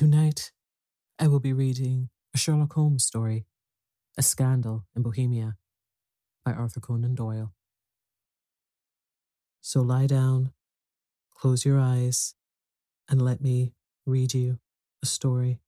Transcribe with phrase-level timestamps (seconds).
[0.00, 0.52] Tonight,
[1.18, 3.44] I will be reading a Sherlock Holmes story,
[4.16, 5.56] A Scandal in Bohemia,
[6.42, 7.52] by Arthur Conan Doyle.
[9.60, 10.52] So lie down,
[11.34, 12.34] close your eyes,
[13.10, 13.74] and let me
[14.06, 14.58] read you
[15.02, 15.60] a story.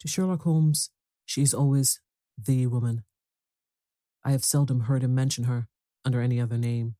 [0.00, 0.90] To Sherlock Holmes,
[1.24, 2.00] she is always
[2.36, 3.04] the woman.
[4.24, 5.68] I have seldom heard him mention her
[6.06, 6.94] under any other name.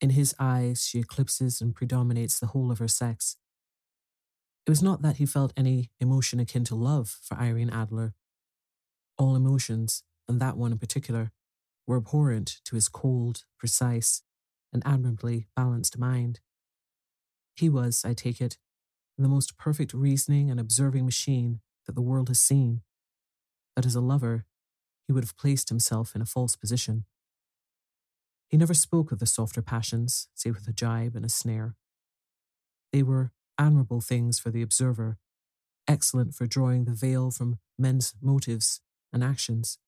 [0.00, 3.36] In his eyes, she eclipses and predominates the whole of her sex.
[4.66, 8.14] It was not that he felt any emotion akin to love for Irene Adler.
[9.18, 11.30] All emotions, and that one in particular,
[11.86, 14.22] were abhorrent to his cold, precise,
[14.72, 16.40] and admirably balanced mind.
[17.54, 18.58] He was, I take it,
[19.18, 22.80] the most perfect reasoning and observing machine that the world has seen.
[23.76, 24.46] But as a lover,
[25.06, 27.04] he would have placed himself in a false position.
[28.54, 31.74] He never spoke of the softer passions, save with a jibe and a snare.
[32.92, 35.18] They were admirable things for the observer,
[35.88, 38.80] excellent for drawing the veil from men's motives
[39.12, 39.78] and actions.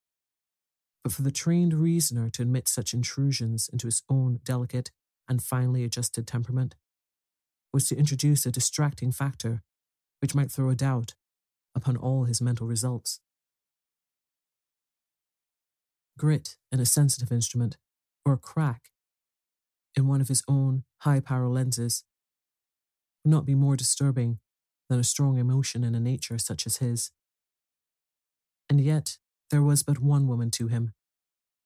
[1.05, 4.91] But for the trained reasoner to admit such intrusions into his own delicate
[5.29, 6.75] and finely adjusted temperament
[7.73, 9.63] was to introduce a distracting factor
[10.21, 11.15] which might throw a doubt
[11.77, 13.21] upon all his mental results.
[16.19, 17.77] Grit in a sensitive instrument,
[18.27, 18.91] or a crack
[19.95, 22.05] in one of his own high power lenses,
[23.25, 24.41] would not be more disturbing
[24.91, 27.13] than a strong emotion in a nature such as his.
[28.69, 29.19] And yet,
[29.51, 30.93] there was but one woman to him,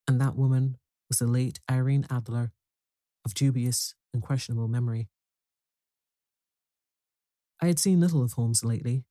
[0.06, 0.76] and that woman
[1.08, 2.52] was the late Irene Adler,
[3.24, 5.08] of dubious and questionable memory.
[7.60, 9.04] I had seen little of Holmes lately.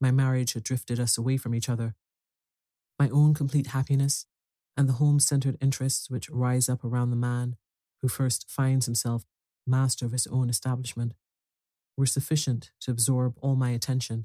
[0.00, 1.94] My marriage had drifted us away from each other.
[2.98, 4.26] My own complete happiness
[4.78, 7.56] and the home centered interests which rise up around the man
[8.00, 9.24] who first finds himself
[9.66, 11.14] master of his own establishment
[11.96, 14.24] were sufficient to absorb all my attention,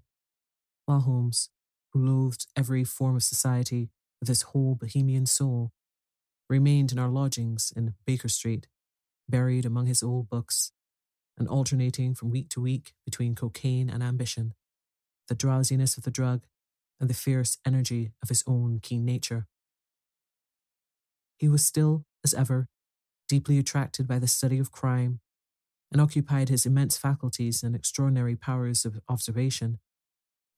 [0.86, 1.50] while Holmes,
[1.92, 3.90] who loathed every form of society
[4.20, 5.72] with his whole bohemian soul,
[6.48, 8.68] remained in our lodgings in Baker Street,
[9.28, 10.72] buried among his old books,
[11.36, 14.54] and alternating from week to week between cocaine and ambition,
[15.28, 16.44] the drowsiness of the drug,
[17.00, 19.48] and the fierce energy of his own keen nature.
[21.38, 22.68] He was still, as ever,
[23.28, 25.20] deeply attracted by the study of crime,
[25.92, 29.80] and occupied his immense faculties and extraordinary powers of observation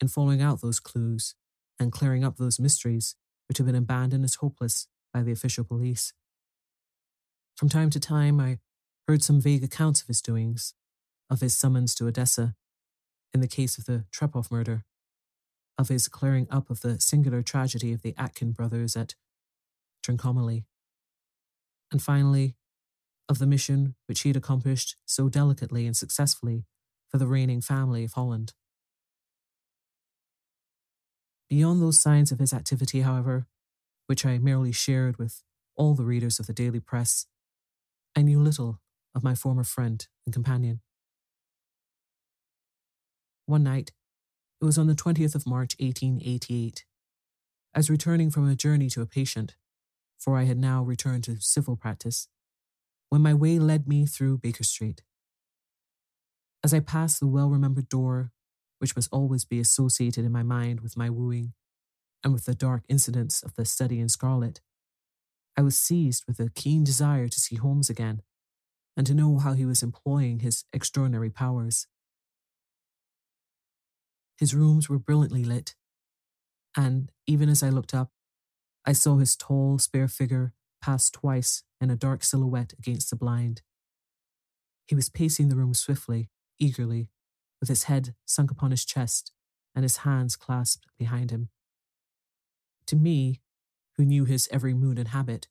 [0.02, 1.36] in following out those clues
[1.80, 3.16] and clearing up those mysteries
[3.48, 6.14] which had been abandoned as hopeless by the official police.
[7.56, 8.60] From time to time, I
[9.08, 10.74] heard some vague accounts of his doings,
[11.30, 12.56] of his summons to Odessa,
[13.34, 14.84] in the case of the Trepoff murder,
[15.78, 19.16] of his clearing up of the singular tragedy of the Atkin brothers at
[20.06, 20.66] Trincomalee,
[21.92, 22.56] and finally,
[23.28, 26.66] of the mission which he had accomplished so delicately and successfully
[27.10, 28.54] for the reigning family of Holland.
[31.50, 33.48] Beyond those signs of his activity, however,
[34.08, 35.44] which I merely shared with
[35.76, 37.28] all the readers of the daily press,
[38.16, 38.80] I knew little
[39.16, 40.82] of my former friend and companion.
[43.46, 43.92] One night,
[44.62, 46.86] it was on the 20th of March, 1888.
[47.76, 49.56] as returning from a journey to a patient,
[50.18, 52.28] for I had now returned to civil practice,
[53.10, 55.04] when my way led me through Baker Street.
[56.64, 58.32] As I passed the well remembered door
[58.80, 61.54] which must always be associated in my mind with my wooing
[62.24, 64.62] and with the dark incidents of the study in scarlet.
[65.58, 68.22] I was seized with a keen desire to see Holmes again
[68.98, 71.88] and to know how he was employing his extraordinary powers.
[74.38, 75.76] His rooms were brilliantly lit,
[76.76, 78.12] and even as I looked up,
[78.86, 83.62] I saw his tall, spare figure pass twice in a dark silhouette against the blind.
[84.86, 86.30] He was pacing the room swiftly,
[86.60, 87.10] eagerly,
[87.60, 89.32] with his head sunk upon his chest
[89.74, 91.50] and his hands clasped behind him.
[92.88, 93.42] To me,
[93.98, 95.48] who knew his every mood and habit,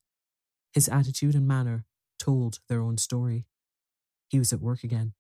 [0.73, 1.85] his attitude and manner
[2.19, 3.47] told their own story.
[4.29, 5.15] He was at work again.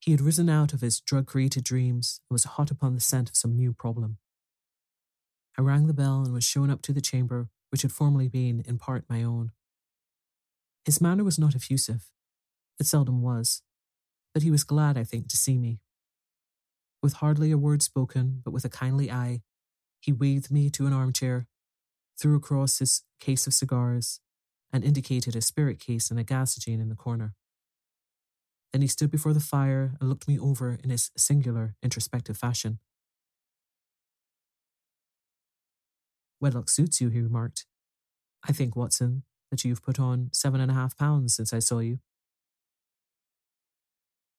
[0.00, 3.30] He had risen out of his drug created dreams and was hot upon the scent
[3.30, 4.18] of some new problem.
[5.58, 8.62] I rang the bell and was shown up to the chamber which had formerly been
[8.66, 9.50] in part my own.
[10.84, 12.10] His manner was not effusive.
[12.78, 13.62] It seldom was,
[14.34, 15.80] but he was glad, I think, to see me.
[17.02, 19.40] With hardly a word spoken, but with a kindly eye,
[20.00, 21.46] he waved me to an armchair,
[22.18, 24.20] threw across his case of cigars,
[24.70, 27.34] and indicated a spirit case and a gasogene in the corner.
[28.72, 32.80] Then he stood before the fire and looked me over in his singular, introspective fashion.
[36.42, 37.66] Wedlock suits you, he remarked.
[38.46, 41.78] I think, Watson, that you've put on seven and a half pounds since I saw
[41.78, 42.00] you.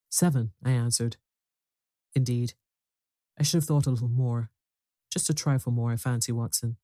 [0.10, 1.16] Seven, I answered.
[2.14, 2.54] Indeed,
[3.40, 4.52] I should have thought a little more.
[5.10, 6.76] Just a trifle more, I fancy, Watson.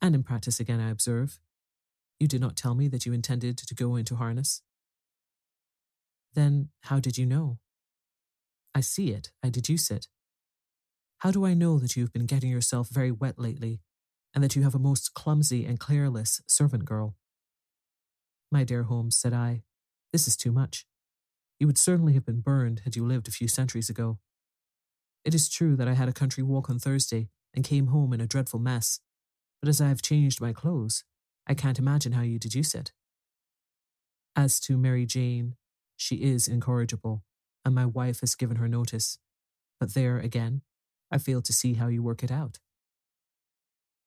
[0.00, 1.38] And in practice again, I observe.
[2.18, 4.62] You did not tell me that you intended to go into harness.
[6.34, 7.58] Then how did you know?
[8.74, 10.08] I see it, I deduce it.
[11.18, 13.80] How do I know that you have been getting yourself very wet lately,
[14.34, 17.16] and that you have a most clumsy and careless servant girl?
[18.52, 19.62] My dear Holmes, said I,
[20.12, 20.86] this is too much.
[21.58, 24.18] You would certainly have been burned had you lived a few centuries ago.
[25.24, 28.20] It is true that I had a country walk on Thursday and came home in
[28.20, 29.00] a dreadful mess,
[29.60, 31.04] but as I have changed my clothes,
[31.46, 32.92] I can't imagine how you deduce it.
[34.34, 35.56] As to Mary Jane,
[35.96, 37.24] she is incorrigible,
[37.64, 39.18] and my wife has given her notice.
[39.78, 40.62] But there, again,
[41.10, 42.58] I fail to see how you work it out.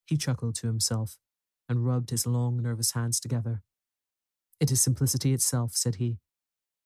[0.06, 1.18] He chuckled to himself
[1.68, 3.62] and rubbed his long, nervous hands together.
[4.60, 6.18] It is simplicity itself, said he.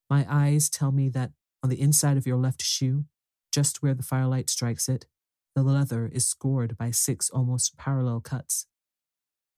[0.09, 1.33] My eyes tell me that
[1.63, 3.05] on the inside of your left shoe,
[3.53, 5.07] just where the firelight strikes it,
[5.55, 8.67] the leather is scored by six almost parallel cuts.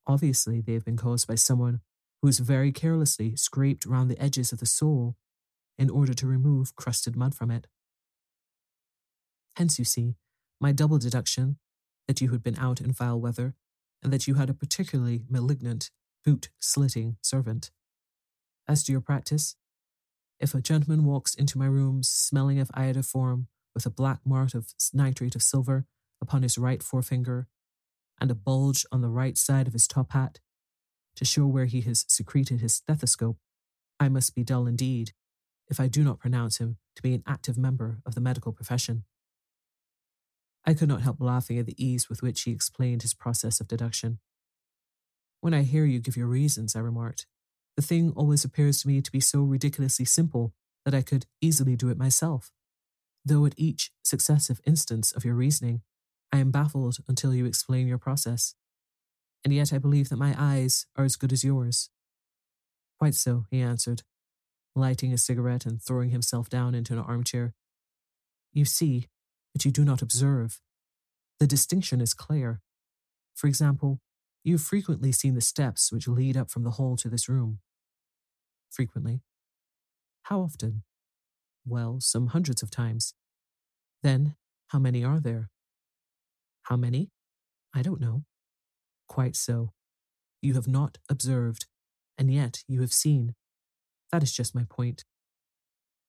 [0.07, 1.81] Obviously, they have been caused by someone
[2.21, 5.17] who has very carelessly scraped round the edges of the sole
[5.79, 7.67] in order to remove crusted mud from it.
[9.57, 10.14] Hence, you see,
[10.61, 11.59] my double deduction
[12.11, 13.55] that you had been out in foul weather
[14.02, 15.93] and that you had a particularly malignant,
[16.25, 17.71] boot slitting servant.
[18.67, 19.55] As to your practice,
[20.40, 24.75] if a gentleman walks into my rooms smelling of iodoform with a black mark of
[24.93, 25.87] nitrate of silver
[26.21, 27.47] upon his right forefinger,
[28.21, 30.40] and a bulge on the right side of his top hat
[31.14, 33.37] to show where he has secreted his stethoscope,
[34.00, 35.12] I must be dull indeed
[35.69, 39.05] if I do not pronounce him to be an active member of the medical profession.
[40.67, 43.69] I could not help laughing at the ease with which he explained his process of
[43.69, 44.19] deduction.
[45.40, 47.26] When I hear you give your reasons, I remarked,
[47.76, 50.52] the thing always appears to me to be so ridiculously simple
[50.85, 52.52] that I could easily do it myself.
[53.25, 55.83] Though at each successive instance of your reasoning,
[56.33, 58.55] I am baffled until you explain your process.
[59.45, 61.90] And yet I believe that my eyes are as good as yours.
[62.99, 64.02] Quite so, he answered,
[64.76, 67.55] lighting a cigarette and throwing himself down into an armchair.
[68.52, 69.09] You see,
[69.52, 70.61] but you do not observe.
[71.38, 72.61] The distinction is clear.
[73.35, 74.00] For example,
[74.45, 77.59] you have frequently seen the steps which lead up from the hall to this room.
[78.71, 79.23] Frequently.
[80.25, 80.83] How often?
[81.66, 83.14] Well, some hundreds of times.
[84.02, 84.37] Then,
[84.69, 85.50] how many are there?
[86.64, 87.11] How many?
[87.75, 88.25] I don't know.
[89.09, 89.73] Quite so.
[90.40, 91.66] You have not observed,
[92.16, 93.35] and yet you have seen.
[94.12, 95.04] That is just my point.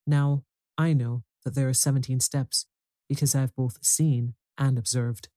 [0.07, 0.43] Now,
[0.77, 2.65] I know that there are 17 steps
[3.11, 5.27] because I have both seen and observed.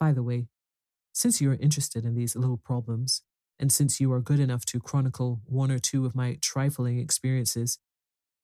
[0.00, 0.48] By the way,
[1.12, 3.22] since you are interested in these little problems,
[3.60, 7.78] and since you are good enough to chronicle one or two of my trifling experiences,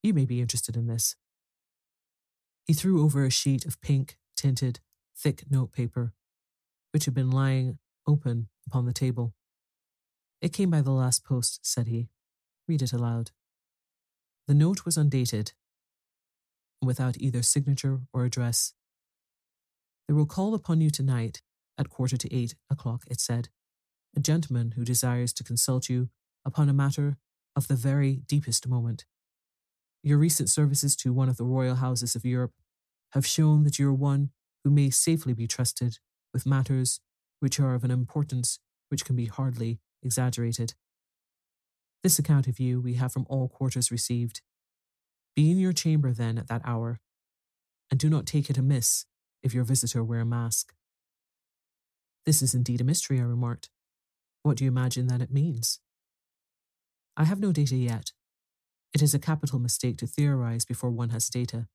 [0.04, 1.16] you may be interested in this.
[2.64, 4.78] He threw over a sheet of pink tinted,
[5.18, 6.12] thick notepaper,
[6.92, 9.34] which had been lying open upon the table.
[10.40, 12.10] It came by the last post, said he.
[12.68, 13.32] Read it aloud.
[14.46, 15.54] The note was undated,
[16.82, 18.72] without either signature or address.
[20.06, 21.42] They will call upon you tonight
[21.78, 23.48] at quarter to eight o'clock, it said,
[24.16, 26.08] a gentleman who desires to consult you
[26.44, 27.16] upon a matter
[27.54, 29.04] of the very deepest moment.
[30.02, 32.52] Your recent services to one of the royal houses of Europe
[33.12, 34.30] have shown that you are one
[34.62, 35.98] who may safely be trusted
[36.32, 37.00] with matters
[37.40, 40.74] which are of an importance which can be hardly exaggerated.
[42.02, 44.42] This account of you we have from all quarters received.
[45.36, 46.98] Be in your chamber then at that hour,
[47.90, 49.04] and do not take it amiss
[49.42, 50.72] if your visitor wear a mask.
[52.24, 53.68] This is indeed a mystery, I remarked.
[54.42, 55.78] What do you imagine that it means?
[57.18, 58.12] I have no data yet.
[58.94, 61.68] It is a capital mistake to theorize before one has data.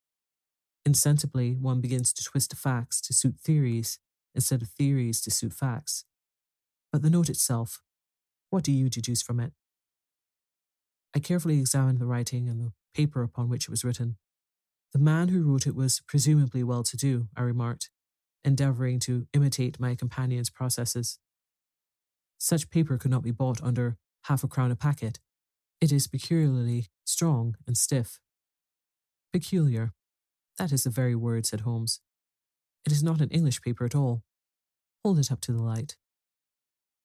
[0.83, 3.99] Insensibly, one begins to twist facts to suit theories
[4.33, 6.03] instead of theories to suit facts.
[6.91, 7.83] But the note itself,
[8.49, 9.53] what do you deduce from it?
[11.15, 14.17] I carefully examined the writing and the paper upon which it was written.
[14.93, 17.89] The man who wrote it was presumably well to do, I remarked,
[18.43, 21.19] endeavouring to imitate my companion's processes.
[22.38, 25.19] Such paper could not be bought under half a crown a packet.
[25.79, 28.19] It is peculiarly strong and stiff.
[29.31, 29.93] Peculiar.
[30.57, 32.01] That is the very word, said Holmes.
[32.86, 34.24] It is not an English paper at all.
[35.03, 35.95] Hold it up to the light.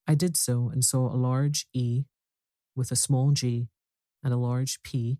[0.06, 2.04] I did so and saw a large E
[2.74, 3.68] with a small g
[4.22, 5.18] and a large P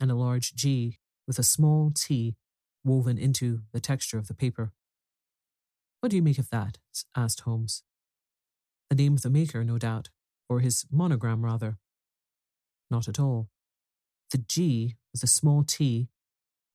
[0.00, 2.36] and a large G with a small t
[2.84, 4.72] woven into the texture of the paper.
[6.00, 6.78] What do you make of that?
[7.16, 7.82] asked Holmes.
[8.90, 10.10] The name of the maker, no doubt,
[10.48, 11.78] or his monogram, rather.
[12.90, 13.48] Not at all.
[14.30, 16.08] The G with a small t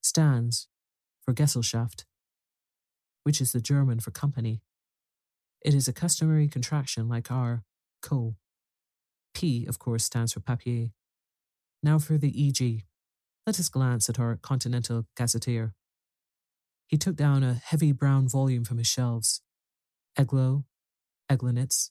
[0.01, 0.67] stands
[1.23, 2.05] for Gesellschaft,
[3.23, 4.61] which is the German for company.
[5.61, 7.63] It is a customary contraction like our
[8.01, 8.35] co.
[9.33, 10.89] P, of course, stands for papier.
[11.83, 12.85] Now for the EG.
[13.45, 15.73] Let us glance at our Continental Gazetteer.
[16.87, 19.41] He took down a heavy brown volume from his shelves.
[20.17, 20.65] Eglow,
[21.31, 21.89] Eglonitz.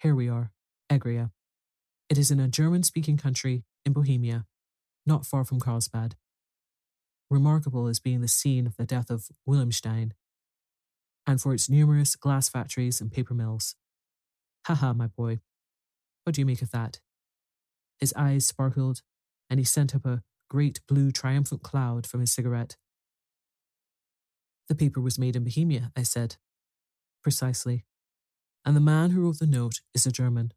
[0.00, 0.52] Here we are,
[0.90, 1.30] Egria.
[2.08, 4.46] It is in a German speaking country in Bohemia,
[5.04, 6.14] not far from Carlsbad.
[7.30, 10.14] Remarkable as being the scene of the death of Wallenstein,
[11.26, 13.74] and for its numerous glass factories and paper mills.
[14.66, 15.40] Ha ha, my boy.
[16.24, 17.00] What do you make of that?
[17.98, 19.02] His eyes sparkled,
[19.50, 22.76] and he sent up a great blue triumphant cloud from his cigarette.
[24.68, 26.36] The paper was made in Bohemia, I said.
[27.22, 27.84] Precisely.
[28.64, 30.52] And the man who wrote the note is a German.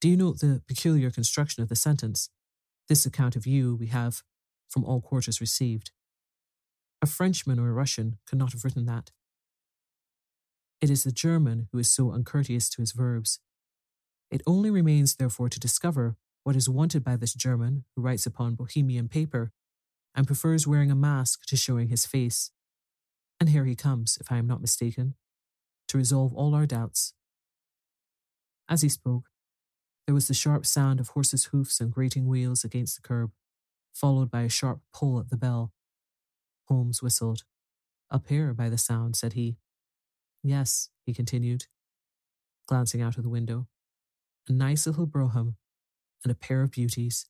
[0.00, 2.28] Do you note the peculiar construction of the sentence?
[2.88, 4.22] This account of you we have
[4.68, 5.92] from all quarters received.
[7.00, 9.10] A Frenchman or a Russian could not have written that.
[10.80, 13.38] It is the German who is so uncourteous to his verbs.
[14.30, 18.54] It only remains, therefore, to discover what is wanted by this German who writes upon
[18.54, 19.52] Bohemian paper
[20.14, 22.50] and prefers wearing a mask to showing his face.
[23.40, 25.14] And here he comes, if I am not mistaken,
[25.88, 27.14] to resolve all our doubts.
[28.68, 29.28] As he spoke,
[30.06, 33.30] there was the sharp sound of horses' hoofs and grating wheels against the curb,
[33.94, 35.72] followed by a sharp pull at the bell.
[36.68, 37.44] Holmes whistled.
[38.10, 39.56] Up here, by the sound, said he.
[40.42, 41.66] Yes, he continued,
[42.66, 43.68] glancing out of the window.
[44.48, 45.56] A nice little brougham
[46.24, 47.26] and a pair of beauties,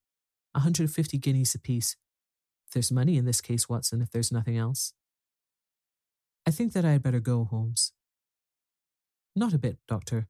[0.54, 1.96] a 150 guineas apiece.
[2.72, 4.92] There's money in this case, Watson, if there's nothing else.
[6.46, 7.92] I think that I had better go, Holmes.
[9.36, 10.28] Not a bit, Doctor.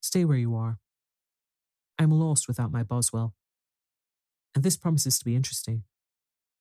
[0.00, 0.78] Stay where you are.
[1.98, 3.34] I am lost without my Boswell.
[4.54, 5.84] And this promises to be interesting.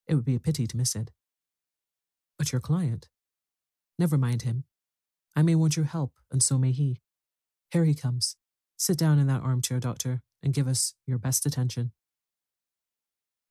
[0.08, 1.12] It would be a pity to miss it.
[2.38, 3.10] But your client?
[4.00, 4.66] Never mind him.
[5.36, 7.02] I may want your help, and so may he.
[7.72, 8.36] Here he comes.
[8.78, 11.92] Sit down in that armchair, Doctor, and give us your best attention.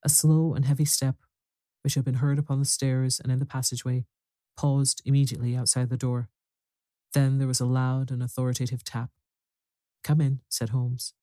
[0.04, 1.16] A slow and heavy step,
[1.82, 4.04] which had been heard upon the stairs and in the passageway,
[4.56, 6.28] paused immediately outside the door.
[7.14, 9.10] Then there was a loud and authoritative tap.
[10.04, 11.14] Come in, said Holmes.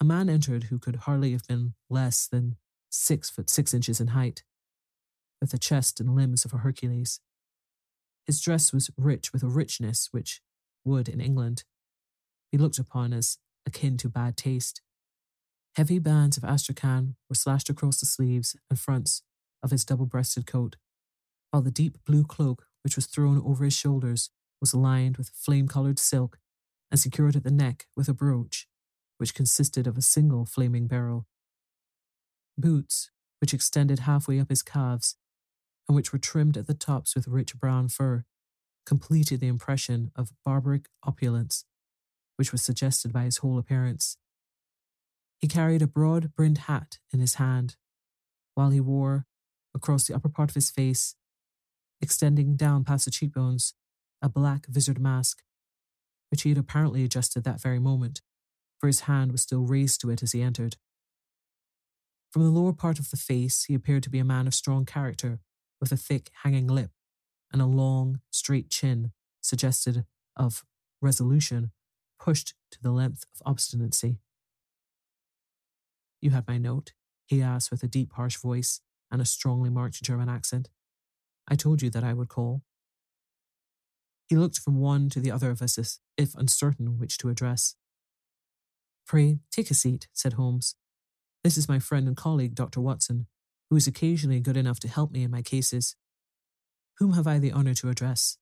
[0.00, 2.56] A man entered who could hardly have been less than
[2.90, 4.44] six foot six inches in height,
[5.40, 7.20] with the chest and limbs of a Hercules.
[8.24, 10.40] His dress was rich with a richness which
[10.84, 11.64] would, in England,
[12.52, 14.80] be looked upon as akin to bad taste.
[15.76, 19.22] Heavy bands of astrakhan were slashed across the sleeves and fronts
[19.62, 20.76] of his double breasted coat,
[21.50, 25.68] while the deep blue cloak which was thrown over his shoulders was lined with flame
[25.68, 26.38] colored silk
[26.90, 28.66] and secured at the neck with a brooch,
[29.18, 31.26] which consisted of a single flaming beryl.
[32.56, 33.10] Boots,
[33.40, 35.16] which extended halfway up his calves,
[35.88, 38.24] and which were trimmed at the tops with rich brown fur,
[38.84, 41.64] completed the impression of barbaric opulence,
[42.38, 44.16] which was suggested by his whole appearance.
[45.40, 47.76] He carried a broad brimmed hat in his hand,
[48.54, 49.26] while he wore,
[49.74, 51.16] across the upper part of his face,
[52.00, 53.74] extending down past the cheekbones,
[54.22, 55.42] a black visored mask,
[56.30, 58.22] which he had apparently adjusted that very moment,
[58.78, 60.76] for his hand was still raised to it as he entered.
[62.30, 64.84] From the lower part of the face, he appeared to be a man of strong
[64.84, 65.40] character,
[65.80, 66.90] with a thick, hanging lip
[67.52, 70.04] and a long, straight chin, suggested
[70.36, 70.64] of
[71.00, 71.72] resolution,
[72.18, 74.18] pushed to the length of obstinacy.
[76.20, 76.92] You had my note?
[77.26, 80.68] he asked with a deep, harsh voice and a strongly marked German accent.
[81.46, 82.62] I told you that I would call.
[84.26, 87.76] He looked from one to the other of us as if uncertain which to address.
[89.06, 90.74] Pray, take a seat, said Holmes.
[91.42, 92.80] This is my friend and colleague, Dr.
[92.80, 93.26] Watson,
[93.70, 95.96] who is occasionally good enough to help me in my cases.
[96.98, 98.36] Whom have I the honour to address?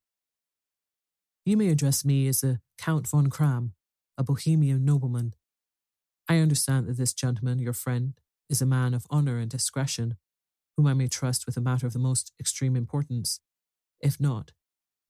[1.46, 3.70] You may address me as the Count von Kramm,
[4.18, 5.32] a Bohemian nobleman.
[6.28, 8.14] I understand that this gentleman, your friend,
[8.50, 10.16] is a man of honour and discretion,
[10.76, 13.38] whom I may trust with a matter of the most extreme importance.
[14.00, 14.50] If not,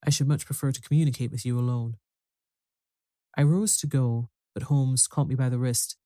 [0.06, 1.96] I should much prefer to communicate with you alone.
[3.34, 5.96] I rose to go, but Holmes caught me by the wrist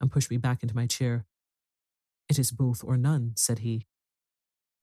[0.00, 1.26] and pushed me back into my chair.
[2.28, 3.88] It is both or none, said he.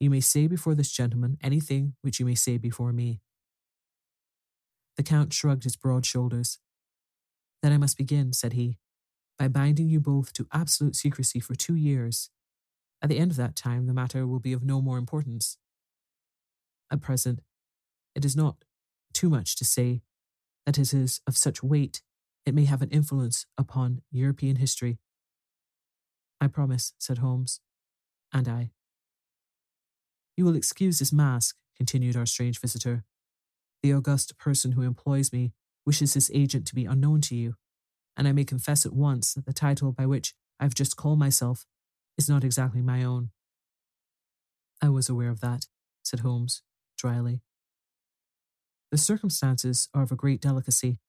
[0.02, 3.22] You may say before this gentleman anything which you may say before me.
[4.98, 6.60] The Count shrugged his broad shoulders.
[7.62, 8.78] Then I must begin, said he,
[9.38, 12.30] by binding you both to absolute secrecy for two years.
[13.02, 15.58] At the end of that time, the matter will be of no more importance.
[16.92, 17.42] At present,
[18.16, 18.64] it is not
[19.14, 20.02] too much to say
[20.66, 22.02] that it is of such weight
[22.48, 25.00] it may have an influence upon European history.
[26.40, 27.60] I promise, said Holmes.
[28.32, 28.72] And I.
[30.38, 33.04] You will excuse this mask, continued our strange visitor.
[33.84, 35.54] The august person who employs me
[35.86, 37.56] wishes his agent to be unknown to you,
[38.16, 41.20] and I may confess at once that the title by which I have just called
[41.20, 41.66] myself
[42.18, 43.30] is not exactly my own.
[44.82, 45.68] I was aware of that,
[46.04, 46.62] said Holmes,
[46.98, 47.42] dryly.
[48.92, 51.00] The circumstances are of a great delicacy,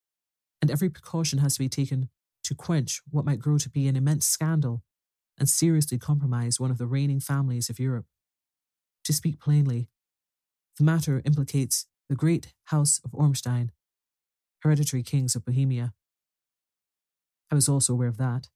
[0.61, 2.09] and every precaution has to be taken
[2.43, 4.83] to quench what might grow to be an immense scandal
[5.37, 8.05] and seriously compromise one of the reigning families of Europe.
[9.05, 9.87] To speak plainly,
[10.77, 13.71] the matter implicates the great House of Ormstein,
[14.63, 15.93] hereditary kings of Bohemia.
[17.51, 18.49] I was also aware of that,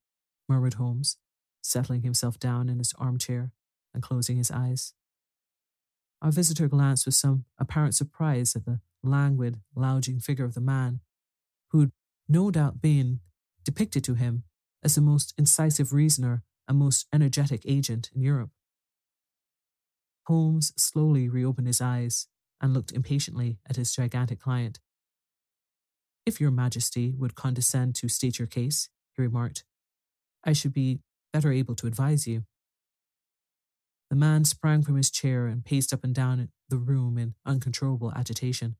[0.50, 1.18] murmured Holmes,
[1.62, 3.52] settling himself down in his armchair
[3.94, 4.94] and closing his eyes.
[6.22, 11.02] Our visitor glanced with some apparent surprise at the languid, lounging figure of the man,
[11.70, 11.92] who had
[12.28, 13.20] no doubt been
[13.64, 14.44] depicted to him
[14.82, 18.50] as the most incisive reasoner and most energetic agent in Europe.
[20.26, 22.28] Holmes slowly reopened his eyes
[22.64, 24.80] and looked impatiently at his gigantic client.
[26.26, 29.66] If your majesty would condescend to state your case, he remarked,
[30.46, 31.02] I should be
[31.34, 32.46] better able to advise you.
[34.10, 38.14] The man sprang from his chair and paced up and down the room in uncontrollable
[38.16, 38.78] agitation.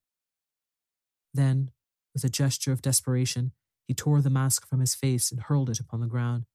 [1.34, 1.72] Then,
[2.14, 3.52] with a gesture of desperation,
[3.88, 6.46] he tore the mask from his face and hurled it upon the ground.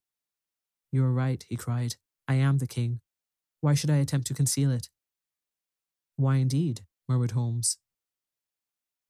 [0.91, 1.97] You are right, he cried.
[2.27, 3.01] I am the king.
[3.61, 4.89] Why should I attempt to conceal it?
[6.17, 6.83] Why indeed?
[7.09, 7.79] Murmured Holmes.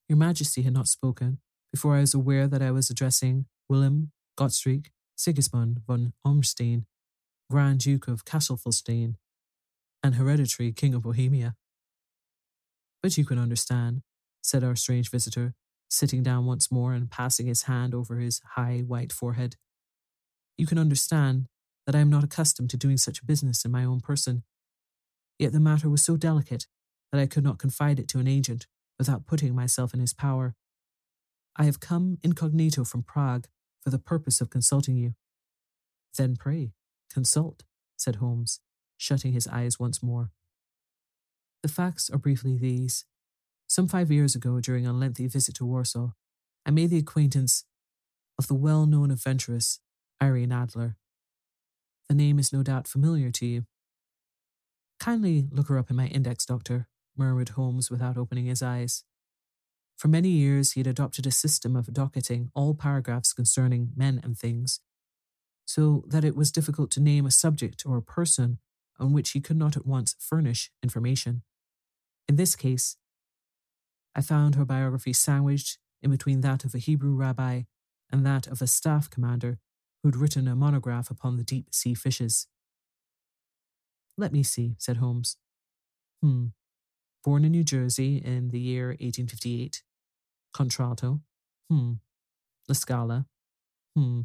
[0.08, 1.38] Your Majesty had not spoken
[1.72, 6.86] before I was aware that I was addressing Wilhelm Gottsreich Sigismund von Ormstein,
[7.50, 9.16] Grand Duke of Cassel-Felstein,
[10.02, 11.56] and hereditary King of Bohemia.
[13.02, 14.02] But you can understand,
[14.42, 15.54] said our strange visitor,
[15.90, 19.56] sitting down once more and passing his hand over his high white forehead.
[20.56, 21.46] You can understand
[21.86, 24.44] that I am not accustomed to doing such business in my own person.
[25.38, 26.66] Yet the matter was so delicate
[27.12, 28.66] that I could not confide it to an agent
[28.98, 30.54] without putting myself in his power.
[31.56, 33.46] I have come incognito from Prague
[33.82, 35.14] for the purpose of consulting you.
[36.16, 36.72] Then pray,
[37.12, 37.64] consult,
[37.96, 38.60] said Holmes,
[38.96, 40.30] shutting his eyes once more.
[41.62, 43.04] The facts are briefly these.
[43.66, 46.12] Some five years ago, during a lengthy visit to Warsaw,
[46.64, 47.64] I made the acquaintance
[48.38, 49.80] of the well known adventuress
[50.22, 50.96] Irene Adler.
[52.08, 53.66] The name is no doubt familiar to you.
[54.98, 59.04] Kindly look her up in my index, Doctor, murmured Holmes without opening his eyes.
[59.96, 64.38] For many years, he had adopted a system of docketing all paragraphs concerning men and
[64.38, 64.80] things,
[65.66, 68.58] so that it was difficult to name a subject or a person
[68.98, 71.42] on which he could not at once furnish information.
[72.28, 72.96] In this case,
[74.14, 77.62] I found her biography sandwiched in between that of a Hebrew rabbi
[78.10, 79.58] and that of a staff commander
[80.02, 82.46] who had written a monograph upon the deep sea fishes.
[84.16, 85.36] Let me see, said Holmes.
[86.22, 86.46] Hmm.
[87.24, 89.82] Born in New Jersey in the year 1858.
[90.54, 91.20] Contralto.
[91.68, 91.94] Hmm.
[92.68, 93.26] La Scala.
[93.96, 94.22] Hmm.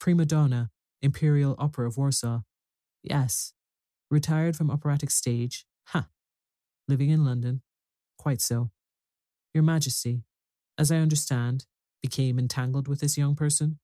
[0.00, 0.70] Prima donna,
[1.02, 2.40] Imperial Opera of Warsaw.
[3.02, 3.52] Yes.
[4.10, 5.66] Retired from operatic stage.
[5.88, 6.08] Ha.
[6.88, 7.62] Living in London.
[8.18, 8.70] Quite so.
[9.54, 10.22] Your Majesty,
[10.78, 11.66] as I understand,
[12.02, 13.78] became entangled with this young person,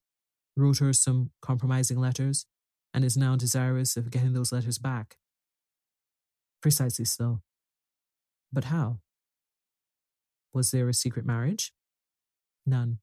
[0.56, 2.46] wrote her some compromising letters,
[2.92, 5.16] and is now desirous of getting those letters back.
[6.60, 7.40] Precisely so.
[8.52, 8.98] But how?
[10.52, 11.72] Was there a secret marriage?
[12.66, 12.98] None.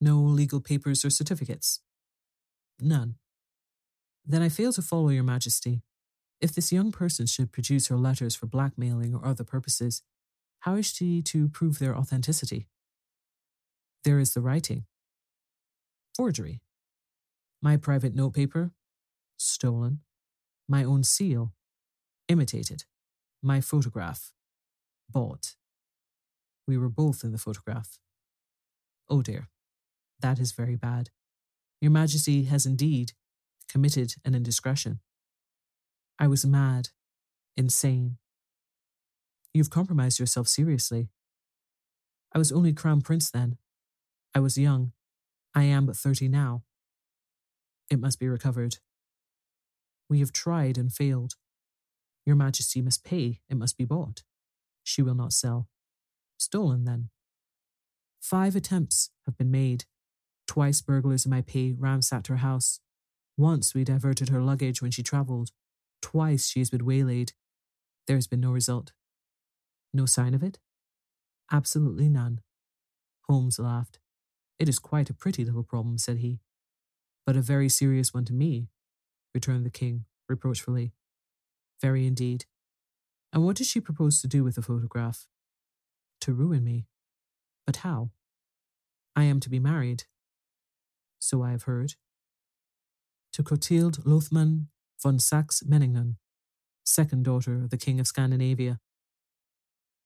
[0.00, 1.80] No legal papers or certificates?
[2.80, 3.16] None.
[4.24, 5.82] Then I fail to follow your majesty.
[6.40, 10.02] If this young person should produce her letters for blackmailing or other purposes,
[10.60, 12.68] how is she to prove their authenticity?
[14.04, 14.84] There is the writing.
[16.14, 16.60] Forgery.
[17.60, 18.70] My private notepaper?
[19.36, 20.00] Stolen.
[20.68, 21.52] My own seal?
[22.28, 22.84] Imitated.
[23.42, 24.32] My photograph?
[25.08, 25.54] Bought.
[26.66, 27.98] We were both in the photograph.
[29.08, 29.48] Oh dear,
[30.20, 31.10] that is very bad.
[31.80, 33.12] Your Majesty has indeed
[33.68, 35.00] committed an indiscretion.
[36.18, 36.88] I was mad,
[37.56, 38.18] insane.
[39.54, 41.08] You've compromised yourself seriously.
[42.34, 43.56] I was only crown prince then.
[44.34, 44.92] I was young.
[45.54, 46.64] I am but thirty now.
[47.90, 48.76] It must be recovered.
[50.10, 51.34] We have tried and failed.
[52.28, 54.22] Your Majesty must pay, it must be bought.
[54.84, 55.66] She will not sell.
[56.36, 57.08] Stolen, then.
[58.20, 59.86] Five attempts have been made.
[60.46, 62.80] Twice burglars in my pay ransacked her house.
[63.38, 65.52] Once we diverted her luggage when she travelled.
[66.02, 67.32] Twice she has been waylaid.
[68.06, 68.92] There has been no result.
[69.94, 70.58] No sign of it?
[71.50, 72.42] Absolutely none.
[73.22, 74.00] Holmes laughed.
[74.58, 76.40] It is quite a pretty little problem, said he.
[77.24, 78.68] But a very serious one to me,
[79.34, 80.92] returned the king reproachfully.
[81.80, 82.44] Very indeed.
[83.32, 85.26] And what does she propose to do with the photograph?
[86.22, 86.86] To ruin me.
[87.66, 88.10] But how?
[89.14, 90.04] I am to be married.
[91.18, 91.94] So I have heard.
[93.32, 94.68] To Clotilde Lothman
[95.00, 96.16] von Saxe Meiningen,
[96.84, 98.80] second daughter of the King of Scandinavia.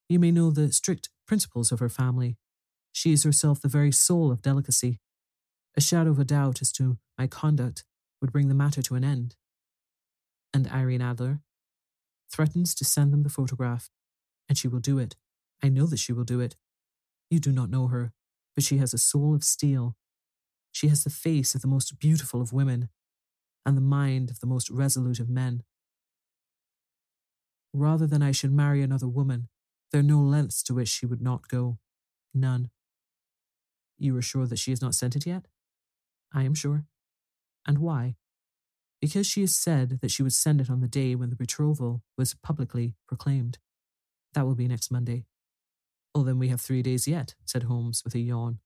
[0.09, 2.37] You may know the strict principles of her family.
[2.91, 5.01] She is herself the very soul of delicacy.
[5.77, 7.85] A shadow of a doubt as to my conduct
[8.21, 9.37] would bring the matter to an end.
[10.53, 11.41] And Irene Adler,
[12.33, 13.91] threatens to send them the photograph,
[14.49, 15.17] and she will do it.
[15.63, 16.57] I know that she will do it.
[17.31, 18.13] You do not know her,
[18.55, 19.97] but she has a soul of steel.
[20.73, 22.89] She has the face of the most beautiful of women,
[23.65, 25.63] and the mind of the most resolute of men.
[27.73, 29.49] Rather than I should marry another woman,
[29.91, 31.79] there are no lengths to which she would not go.
[32.35, 32.71] None.
[33.99, 35.47] You are sure that she has not sent it yet?
[36.35, 36.85] I am sure.
[37.67, 38.17] And why?
[39.03, 42.03] Because she has said that she would send it on the day when the betrothal
[42.17, 43.59] was publicly proclaimed.
[44.33, 45.25] That will be next Monday.
[46.15, 48.61] Well, then we have three days yet, said Holmes with a yawn.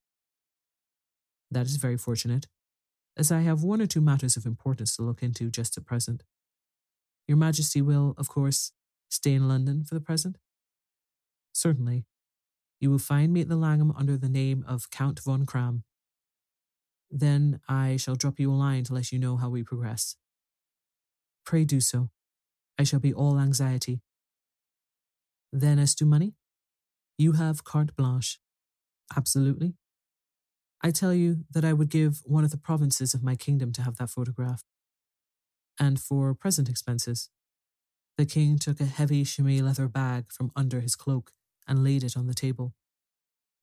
[1.50, 2.48] That is very fortunate,
[3.16, 6.22] as I have one or two matters of importance to look into just at present.
[7.26, 8.72] Your Majesty will, of course,
[9.08, 10.36] stay in London for the present?
[11.54, 12.04] Certainly.
[12.78, 15.84] You will find me at the Langham under the name of Count von Kramm.
[17.10, 20.16] Then I shall drop you a line to let you know how we progress.
[21.46, 22.10] Pray do so.
[22.76, 24.00] I shall be all anxiety.
[25.52, 26.34] Then, as to money?
[27.16, 28.40] You have carte blanche.
[29.16, 29.74] Absolutely.
[30.82, 33.82] I tell you that I would give one of the provinces of my kingdom to
[33.82, 34.62] have that photograph.
[35.78, 37.30] And for present expenses,
[38.18, 41.30] the king took a heavy chamois leather bag from under his cloak
[41.68, 42.74] and laid it on the table.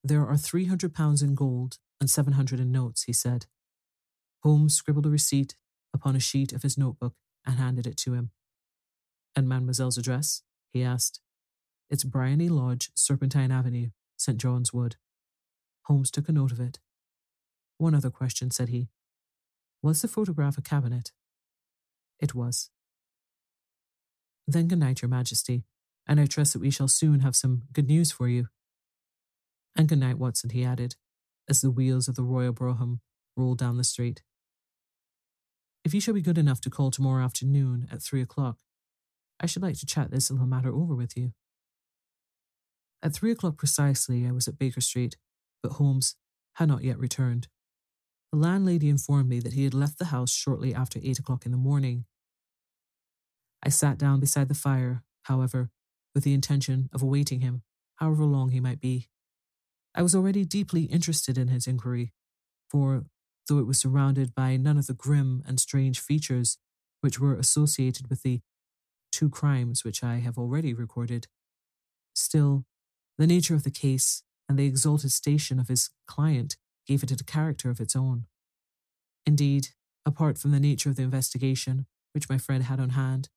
[0.03, 3.45] There are three hundred pounds in gold and seven hundred in notes, he said.
[4.41, 5.55] Holmes scribbled a receipt
[5.93, 7.13] upon a sheet of his notebook
[7.45, 8.31] and handed it to him.
[9.35, 10.43] And Mademoiselle's address?
[10.71, 11.19] he asked.
[11.89, 14.37] It's Briony Lodge, Serpentine Avenue, St.
[14.37, 14.95] John's Wood.
[15.83, 16.79] Holmes took a note of it.
[17.77, 18.89] One other question, said he.
[19.81, 21.11] Was the photograph a cabinet?
[22.19, 22.69] It was.
[24.47, 25.65] Then good night, Your Majesty,
[26.07, 28.47] and I trust that we shall soon have some good news for you.
[29.75, 30.95] And good night, Watson, he added,
[31.49, 33.01] as the wheels of the Royal Brougham
[33.35, 34.21] rolled down the street.
[35.83, 38.59] If you shall be good enough to call tomorrow afternoon at three o'clock,
[39.39, 41.33] I should like to chat this little matter over with you.
[43.01, 45.17] At three o'clock precisely, I was at Baker Street,
[45.61, 46.15] but Holmes
[46.53, 47.49] had not yet returned.
[48.31, 51.51] The landlady informed me that he had left the house shortly after eight o'clock in
[51.51, 52.05] the morning.
[53.61, 55.69] I sat down beside the fire, however,
[56.15, 57.63] with the intention of awaiting him,
[57.97, 59.09] however long he might be.
[59.93, 62.13] I was already deeply interested in his inquiry,
[62.69, 63.05] for
[63.47, 66.57] though it was surrounded by none of the grim and strange features
[67.01, 68.41] which were associated with the
[69.11, 71.27] two crimes which I have already recorded,
[72.15, 72.65] still,
[73.17, 77.23] the nature of the case and the exalted station of his client gave it a
[77.23, 78.25] character of its own.
[79.25, 79.69] Indeed,
[80.05, 83.29] apart from the nature of the investigation which my friend had on hand,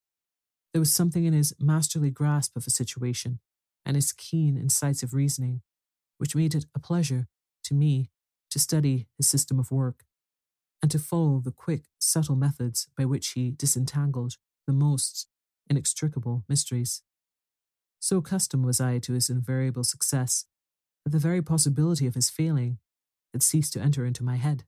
[0.73, 3.41] there was something in his masterly grasp of the situation
[3.85, 5.63] and his keen, incisive reasoning
[6.19, 7.29] which made it a pleasure
[7.65, 8.11] to me
[8.51, 10.05] to study his system of work
[10.83, 15.27] and to follow the quick, subtle methods by which he disentangled the most
[15.69, 17.03] inextricable mysteries.
[17.99, 20.45] So accustomed was I to his invariable success
[21.05, 22.79] that the very possibility of his failing
[23.33, 24.65] had ceased to enter into my head.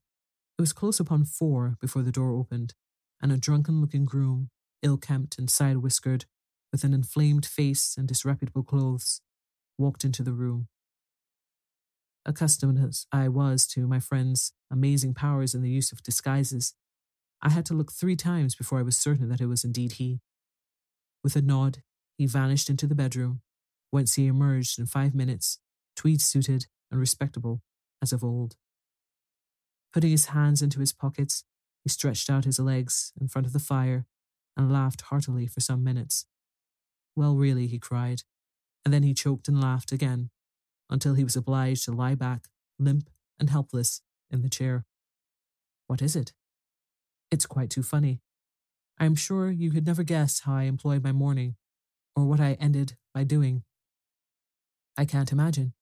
[0.58, 2.74] It was close upon four before the door opened,
[3.20, 4.50] and a drunken looking groom,
[4.82, 6.24] ill kempt and side whiskered,
[6.72, 9.20] with an inflamed face and disreputable clothes,
[9.78, 10.68] walked into the room.
[12.28, 16.74] Accustomed as I was to my friend's amazing powers in the use of disguises,
[17.40, 20.20] I had to look three times before I was certain that it was indeed he.
[21.24, 21.78] With a nod,
[22.18, 23.40] he vanished into the bedroom,
[23.90, 25.58] whence he emerged in five minutes,
[25.96, 27.62] tweed suited and respectable
[28.02, 28.56] as of old.
[29.94, 31.44] Putting his hands into his pockets,
[31.82, 34.04] he stretched out his legs in front of the fire
[34.54, 36.26] and laughed heartily for some minutes.
[37.16, 38.24] Well, really, he cried,
[38.84, 40.28] and then he choked and laughed again
[40.90, 42.48] until he was obliged to lie back,
[42.78, 44.84] limp and helpless, in the chair.
[45.86, 46.32] What is it?
[47.30, 48.20] It's quite too funny.
[48.98, 51.56] I am sure you could never guess how I employed my morning,
[52.16, 53.62] or what I ended by doing.
[54.96, 55.74] I can't imagine.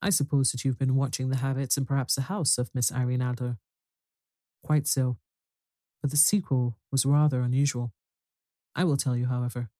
[0.00, 3.22] I suppose that you've been watching the habits and perhaps the house of Miss Irene
[3.22, 3.58] Adler.
[4.62, 5.18] Quite so.
[6.00, 7.92] But the sequel was rather unusual.
[8.76, 9.70] I will tell you, however.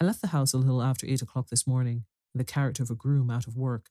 [0.00, 2.04] I left the house a little after eight o'clock this morning
[2.34, 3.90] in the character of a groom out of work.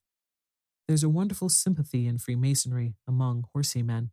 [0.88, 4.12] There's a wonderful sympathy in Freemasonry among horsey men.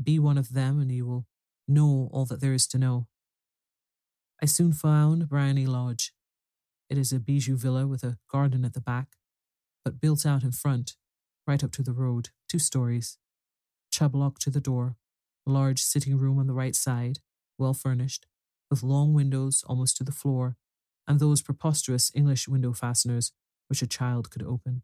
[0.00, 1.26] Be one of them and you will
[1.66, 3.08] know all that there is to know.
[4.42, 6.12] I soon found Briony Lodge.
[6.90, 9.16] It is a bijou villa with a garden at the back,
[9.84, 10.96] but built out in front,
[11.46, 13.18] right up to the road, two stories.
[13.90, 14.96] Chubb lock to the door,
[15.46, 17.18] a large sitting room on the right side,
[17.58, 18.26] well furnished,
[18.70, 20.56] with long windows almost to the floor,
[21.06, 23.32] and those preposterous English window fasteners
[23.68, 24.82] which a child could open.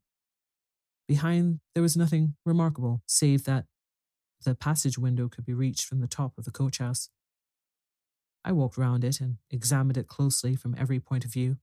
[1.09, 3.67] Behind there was nothing remarkable, save that
[4.45, 7.11] the passage window could be reached from the top of the coach house.
[8.45, 11.59] I walked round it and examined it closely from every point of view,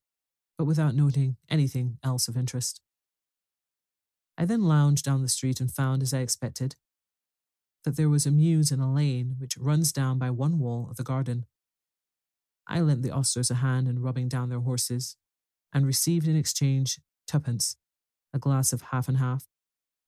[0.58, 2.82] but without noting anything else of interest.
[4.38, 6.76] I then lounged down the street and found, as I expected,
[7.84, 10.98] that there was a mews in a lane which runs down by one wall of
[10.98, 11.46] the garden.
[12.68, 15.16] I lent the ostlers a hand in rubbing down their horses,
[15.74, 17.78] and received in exchange twopence,
[18.34, 19.48] a glass of half and half,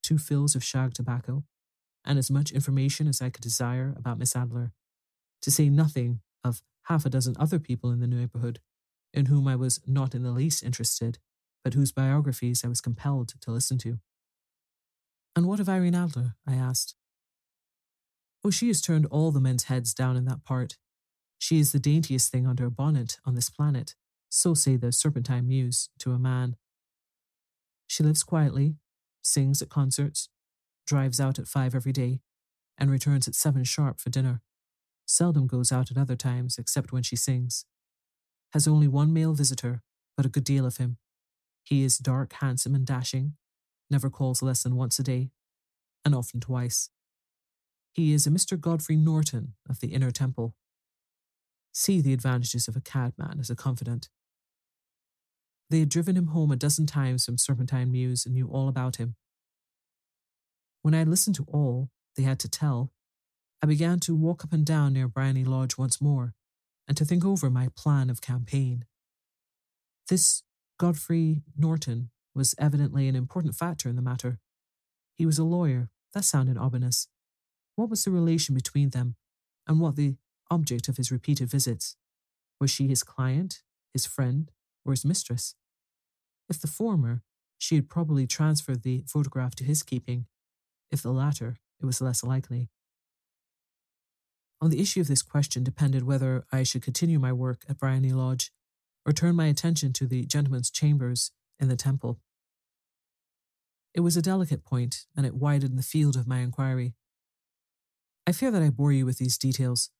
[0.02, 1.44] two fills of shag tobacco,
[2.04, 4.72] and as much information as I could desire about Miss Adler,
[5.42, 8.60] to say nothing of half a dozen other people in the neighbourhood,
[9.12, 11.18] in whom I was not in the least interested,
[11.62, 13.98] but whose biographies I was compelled to listen to.
[15.36, 16.34] And what of Irene Adler?
[16.46, 16.94] I asked.
[18.44, 20.76] Oh, she has turned all the men's heads down in that part.
[21.40, 23.94] She is the daintiest thing under a bonnet on this planet,
[24.28, 26.56] so say the Serpentine Mews to a man.
[27.86, 28.76] She lives quietly,
[29.22, 30.28] sings at concerts,
[30.86, 32.20] drives out at five every day,
[32.76, 34.42] and returns at seven sharp for dinner.
[35.06, 37.64] Seldom goes out at other times except when she sings.
[38.52, 39.82] Has only one male visitor,
[40.18, 40.98] but a good deal of him.
[41.64, 43.36] He is dark, handsome, and dashing,
[43.90, 45.30] never calls less than once a day,
[46.04, 46.90] and often twice.
[47.92, 48.60] He is a Mr.
[48.60, 50.54] Godfrey Norton of the Inner Temple.
[51.72, 54.08] See the advantages of a cabman as a confidant.
[55.70, 58.96] They had driven him home a dozen times from Serpentine Mews and knew all about
[58.96, 59.14] him.
[60.82, 62.92] When I had listened to all they had to tell,
[63.62, 66.34] I began to walk up and down near Briony Lodge once more
[66.88, 68.84] and to think over my plan of campaign.
[70.08, 70.42] This
[70.78, 74.40] Godfrey Norton was evidently an important factor in the matter.
[75.14, 75.90] He was a lawyer.
[76.14, 77.06] That sounded ominous.
[77.76, 79.14] What was the relation between them,
[79.68, 80.16] and what the
[80.50, 81.96] object of his repeated visits?
[82.60, 84.50] Was she his client, his friend,
[84.84, 85.54] or his mistress?
[86.48, 87.22] If the former,
[87.58, 90.26] she had probably transferred the photograph to his keeping.
[90.90, 92.68] If the latter, it was less likely.
[94.60, 98.12] On the issue of this question depended whether I should continue my work at Briony
[98.12, 98.52] Lodge
[99.06, 102.20] or turn my attention to the gentleman's chambers in the temple.
[103.94, 106.94] It was a delicate point, and it widened the field of my inquiry.
[108.26, 109.90] I fear that I bore you with these details.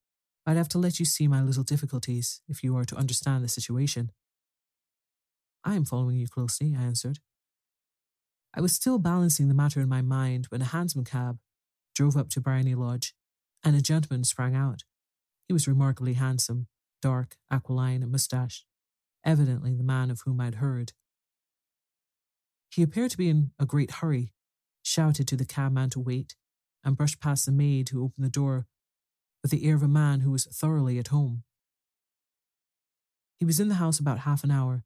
[0.46, 3.48] I'd have to let you see my little difficulties if you are to understand the
[3.48, 4.11] situation.
[5.64, 7.18] I am following you closely, I answered.
[8.55, 11.38] I was still balancing the matter in my mind when a hansom cab
[11.94, 13.14] drove up to Briony Lodge
[13.62, 14.85] and a gentleman sprang out.
[15.46, 16.66] He was remarkably handsome,
[17.03, 18.64] dark, aquiline, and moustached,
[19.24, 20.92] evidently the man of whom I'd heard.
[22.70, 24.33] He appeared to be in a great hurry,
[24.83, 26.37] shouted to the cabman to wait,
[26.83, 28.66] and brushed past the maid who opened the door
[29.42, 31.44] with the air of a man who was thoroughly at home.
[33.38, 34.85] He was in the house about half an hour,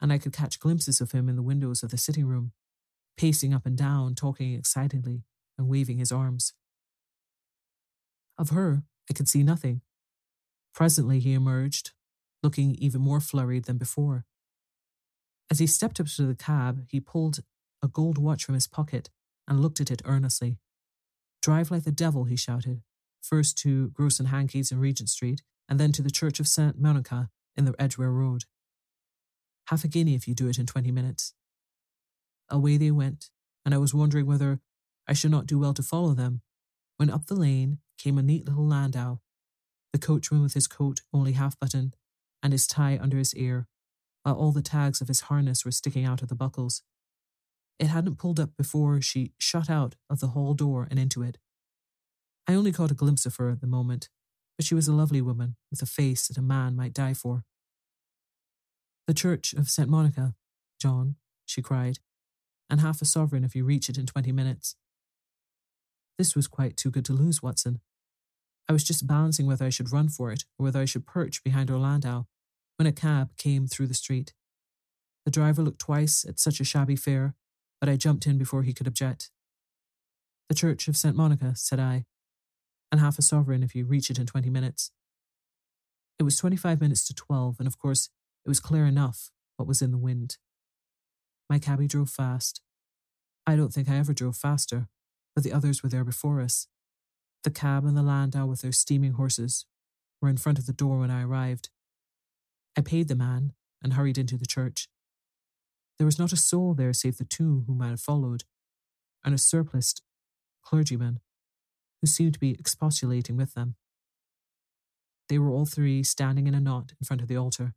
[0.00, 2.52] and I could catch glimpses of him in the windows of the sitting room,
[3.16, 5.24] pacing up and down, talking excitedly
[5.58, 6.54] and waving his arms.
[8.38, 9.82] Of her, I could see nothing.
[10.72, 11.90] Presently, he emerged,
[12.42, 14.24] looking even more flurried than before.
[15.50, 17.40] As he stepped up to the cab, he pulled
[17.82, 19.10] a gold watch from his pocket
[19.48, 20.58] and looked at it earnestly.
[21.42, 22.82] Drive like the devil, he shouted,
[23.20, 26.80] first to Gross and Hankey's in Regent Street, and then to the Church of St.
[26.80, 28.44] Monica in the Edgware Road.
[29.68, 31.34] Half a guinea if you do it in twenty minutes.
[32.48, 33.30] Away they went,
[33.64, 34.60] and I was wondering whether
[35.06, 36.42] I should not do well to follow them,
[36.96, 39.18] when up the lane came a neat little landau,
[39.92, 41.96] the coachman with his coat only half buttoned
[42.42, 43.66] and his tie under his ear,
[44.22, 46.82] while all the tags of his harness were sticking out of the buckles.
[47.78, 51.38] It hadn't pulled up before she shot out of the hall door and into it.
[52.50, 54.08] I only caught a glimpse of her at the moment,
[54.56, 57.44] but she was a lovely woman with a face that a man might die for.
[59.06, 59.88] The Church of St.
[59.88, 60.34] Monica,
[60.80, 61.14] John,
[61.46, 62.00] she cried,
[62.68, 64.74] and half a sovereign if you reach it in twenty minutes.
[66.18, 67.78] This was quite too good to lose, Watson.
[68.68, 71.44] I was just balancing whether I should run for it or whether I should perch
[71.44, 72.26] behind her landau
[72.78, 74.32] when a cab came through the street.
[75.24, 77.36] The driver looked twice at such a shabby fare
[77.80, 79.30] but I jumped in before he could object.
[80.48, 81.16] The Church of St.
[81.16, 82.04] Monica, said I,
[82.90, 84.90] and half a sovereign if you reach it in twenty minutes.
[86.18, 88.10] It was twenty five minutes to twelve, and of course
[88.44, 90.38] it was clear enough what was in the wind.
[91.48, 92.60] My cabby drove fast.
[93.46, 94.88] I don't think I ever drove faster,
[95.34, 96.68] but the others were there before us.
[97.42, 99.66] The cab and the landau with their steaming horses
[100.20, 101.70] were in front of the door when I arrived.
[102.76, 104.88] I paid the man and hurried into the church.
[105.98, 108.44] There was not a soul there save the two whom I had followed,
[109.24, 110.02] and a surpliced
[110.62, 111.20] clergyman
[112.00, 113.76] who seemed to be expostulating with them.
[115.28, 117.74] They were all three standing in a knot in front of the altar.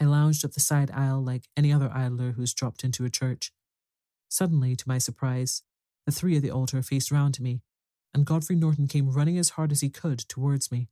[0.00, 3.10] I lounged up the side aisle like any other idler who has dropped into a
[3.10, 3.50] church.
[4.28, 5.62] Suddenly, to my surprise,
[6.04, 7.62] the three at the altar faced round to me,
[8.14, 10.88] and Godfrey Norton came running as hard as he could towards me.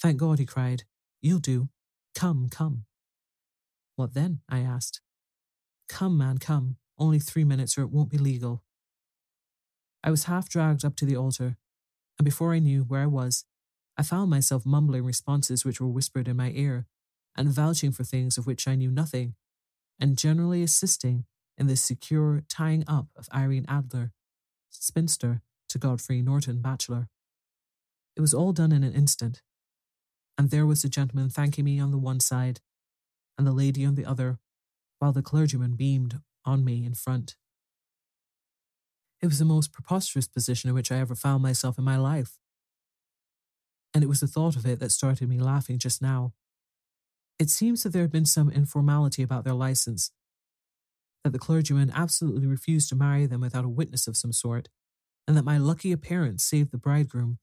[0.00, 0.84] Thank God, he cried.
[1.22, 1.68] You'll do.
[2.14, 2.84] Come, come.
[3.96, 4.40] What then?
[4.48, 5.00] I asked.
[5.88, 6.76] Come, man, come.
[6.98, 8.62] Only three minutes or it won't be legal.
[10.04, 11.56] I was half dragged up to the altar,
[12.18, 13.46] and before I knew where I was,
[13.96, 16.86] I found myself mumbling responses which were whispered in my ear,
[17.34, 19.34] and vouching for things of which I knew nothing,
[19.98, 21.24] and generally assisting
[21.56, 24.12] in the secure tying up of Irene Adler,
[24.68, 25.40] spinster,
[25.70, 27.08] to Godfrey Norton, bachelor.
[28.14, 29.40] It was all done in an instant,
[30.36, 32.60] and there was the gentleman thanking me on the one side
[33.38, 34.38] and the lady on the other,
[34.98, 37.36] while the clergyman beamed on me in front.
[39.24, 42.38] It was the most preposterous position in which I ever found myself in my life.
[43.94, 46.34] And it was the thought of it that started me laughing just now.
[47.38, 50.10] It seems that there had been some informality about their license,
[51.22, 54.68] that the clergyman absolutely refused to marry them without a witness of some sort,
[55.26, 57.38] and that my lucky appearance saved the bridegroom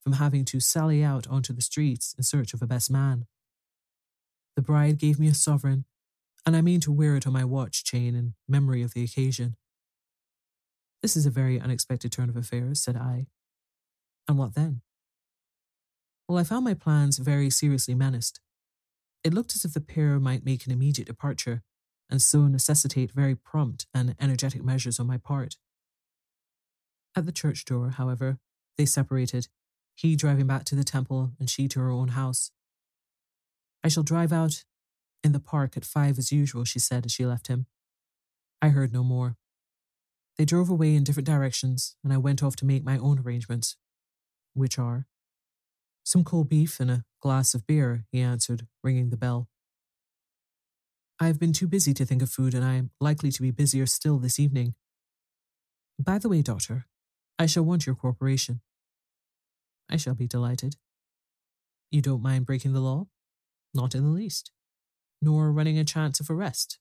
[0.00, 3.26] from having to sally out onto the streets in search of a best man.
[4.54, 5.84] The bride gave me a sovereign,
[6.46, 9.56] and I mean to wear it on my watch chain in memory of the occasion.
[11.04, 13.26] This is a very unexpected turn of affairs, said I.
[14.26, 14.80] And what then?
[16.26, 18.40] Well, I found my plans very seriously menaced.
[19.22, 21.62] It looked as if the pair might make an immediate departure,
[22.08, 25.58] and so necessitate very prompt and energetic measures on my part.
[27.14, 28.38] At the church door, however,
[28.78, 29.48] they separated,
[29.94, 32.50] he driving back to the temple and she to her own house.
[33.84, 34.64] I shall drive out
[35.22, 37.66] in the park at five as usual, she said as she left him.
[38.62, 39.36] I heard no more.
[40.36, 43.76] They drove away in different directions, and I went off to make my own arrangements,
[44.52, 45.06] which are
[46.02, 49.48] some cold beef and a glass of beer, he answered, ringing the bell.
[51.20, 53.50] I have been too busy to think of food, and I am likely to be
[53.50, 54.74] busier still this evening.
[55.98, 56.86] By the way, Doctor,
[57.38, 58.60] I shall want your cooperation.
[59.88, 60.76] I shall be delighted.
[61.90, 63.06] You don't mind breaking the law?
[63.72, 64.50] Not in the least.
[65.22, 66.78] Nor running a chance of arrest?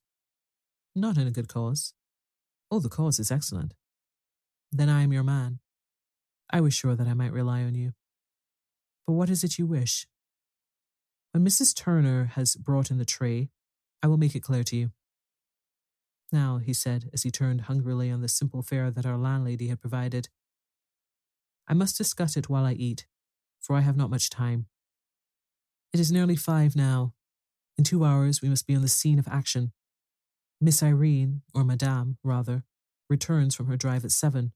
[0.95, 1.93] Not in a good cause.
[2.71, 3.73] Oh, the cause is excellent.
[4.71, 5.59] Then I am your man.
[6.51, 7.93] I was sure that I might rely on you.
[9.05, 10.07] But what is it you wish?
[11.31, 11.75] When Mrs.
[11.75, 13.49] Turner has brought in the tray,
[14.01, 14.91] I will make it clear to you.
[16.31, 19.81] Now, he said, as he turned hungrily on the simple fare that our landlady had
[19.81, 20.29] provided,
[21.67, 23.05] I must discuss it while I eat,
[23.59, 24.65] for I have not much time.
[25.93, 27.13] It is nearly five now.
[27.77, 29.73] In two hours we must be on the scene of action.
[30.63, 32.63] Miss Irene, or Madame, rather,
[33.09, 34.53] returns from her drive at seven.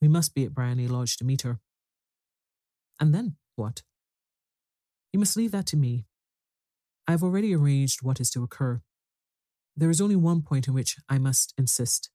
[0.00, 1.58] We must be at Briony Lodge to meet her.
[3.00, 3.82] And then what?
[5.12, 6.06] You must leave that to me.
[7.08, 8.82] I have already arranged what is to occur.
[9.76, 12.10] There is only one point in which I must insist.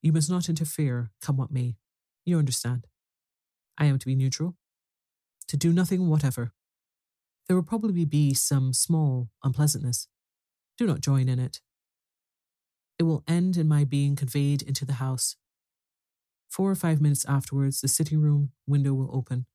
[0.00, 1.76] You must not interfere, come what may.
[2.24, 2.86] You understand.
[3.76, 4.56] I am to be neutral,
[5.48, 6.54] to do nothing whatever.
[7.46, 10.08] There will probably be some small unpleasantness.
[10.78, 11.60] Do not join in it.
[12.98, 15.36] It will end in my being conveyed into the house.
[16.48, 19.46] Four or five minutes afterwards, the sitting room window will open.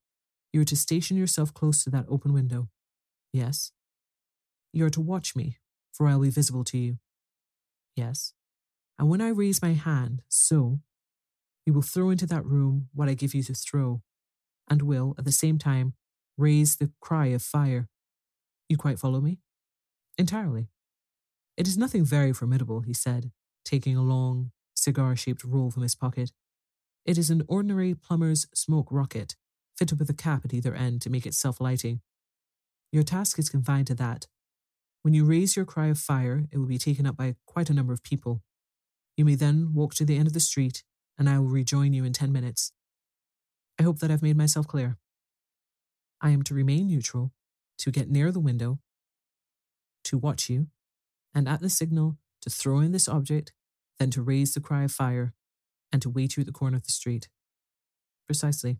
[0.52, 2.68] You are to station yourself close to that open window.
[3.32, 3.72] Yes.
[4.72, 5.58] You are to watch me,
[5.92, 6.98] for I will be visible to you.
[7.94, 8.32] Yes.
[8.98, 10.80] And when I raise my hand, so,
[11.64, 14.02] you will throw into that room what I give you to throw,
[14.68, 15.94] and will, at the same time,
[16.36, 17.88] raise the cry of fire.
[18.68, 19.38] You quite follow me?
[20.16, 20.68] Entirely.
[21.58, 23.32] It is nothing very formidable, he said,
[23.64, 26.30] taking a long, cigar shaped roll from his pocket.
[27.04, 29.34] It is an ordinary plumber's smoke rocket,
[29.76, 32.00] fitted with a cap at either end to make it self lighting.
[32.92, 34.28] Your task is confined to that.
[35.02, 37.74] When you raise your cry of fire, it will be taken up by quite a
[37.74, 38.40] number of people.
[39.16, 40.84] You may then walk to the end of the street,
[41.18, 42.70] and I will rejoin you in ten minutes.
[43.80, 44.96] I hope that I've made myself clear.
[46.20, 47.32] I am to remain neutral,
[47.78, 48.78] to get near the window,
[50.04, 50.68] to watch you,
[51.38, 53.52] and at the signal to throw in this object,
[54.00, 55.34] then to raise the cry of fire,
[55.92, 57.28] and to wait you at the corner of the street.
[58.26, 58.78] Precisely.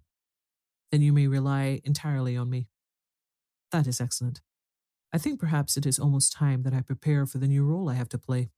[0.90, 2.66] Then you may rely entirely on me.
[3.70, 4.40] That is excellent.
[5.12, 7.94] I think perhaps it is almost time that I prepare for the new role I
[7.94, 8.50] have to play.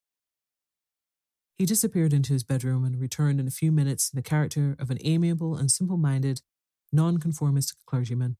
[1.58, 4.90] He disappeared into his bedroom and returned in a few minutes in the character of
[4.90, 6.40] an amiable and simple minded,
[6.90, 8.38] nonconformist clergyman.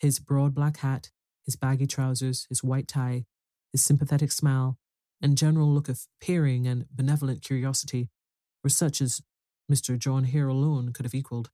[0.00, 1.10] His broad black hat,
[1.44, 3.26] his baggy trousers, his white tie,
[3.70, 4.79] his sympathetic smile,
[5.20, 8.08] and general look of peering and benevolent curiosity
[8.62, 9.20] were such as
[9.70, 9.98] Mr.
[9.98, 11.50] John Hare alone could have equalled.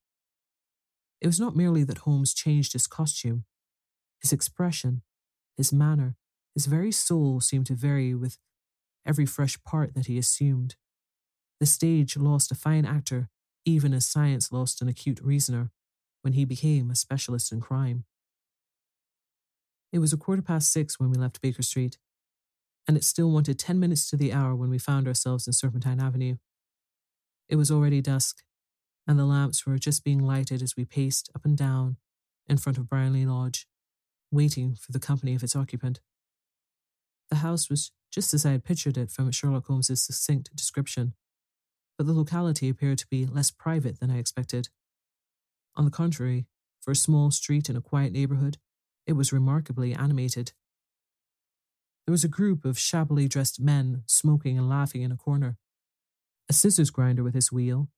[1.21, 3.45] It was not merely that Holmes changed his costume,
[4.21, 5.03] his expression,
[5.57, 6.17] his manner,
[6.55, 8.39] his very soul seemed to vary with
[9.07, 10.77] every fresh part that he assumed.
[11.61, 13.29] The stage lost a fine actor,
[13.64, 15.71] even as science lost an acute reasoner,
[16.23, 18.05] when he became a specialist in crime.
[19.93, 21.99] It was a quarter past six when we left Baker Street,
[22.87, 26.01] and it still wanted ten minutes to the hour when we found ourselves in Serpentine
[26.01, 26.37] Avenue.
[27.49, 28.43] It was already dusk,
[29.07, 31.97] and the lamps were just being lighted as we paced up and down
[32.49, 33.66] in front of Briony Lodge,
[34.30, 36.01] waiting for the company of its occupant.
[37.30, 41.14] The house was just as I had pictured it from Sherlock Holmes's succinct description
[41.97, 44.68] but the locality appeared to be less private than I expected.
[45.74, 46.47] On the contrary,
[46.80, 48.59] for a small street in a quiet neighborhood,
[49.07, 50.53] it was remarkably animated.
[52.07, 55.57] There was a group of shabbily dressed men smoking and laughing in a corner,
[56.48, 57.88] a scissors grinder with his wheel,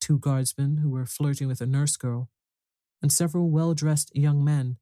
[0.00, 2.30] two guardsmen who were flirting with a nurse girl,
[3.02, 4.78] and several well dressed young men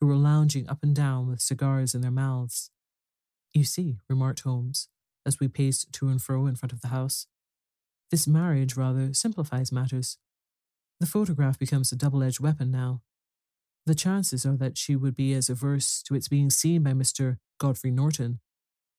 [0.00, 2.70] who were lounging up and down with cigars in their mouths.
[3.54, 4.88] You see, remarked Holmes,
[5.24, 7.26] as we paced to and fro in front of the house,
[8.10, 10.18] this marriage rather simplifies matters.
[11.00, 13.00] The photograph becomes a double edged weapon now.
[13.86, 17.38] The chances are that she would be as averse to its being seen by Mr.
[17.58, 18.40] Godfrey Norton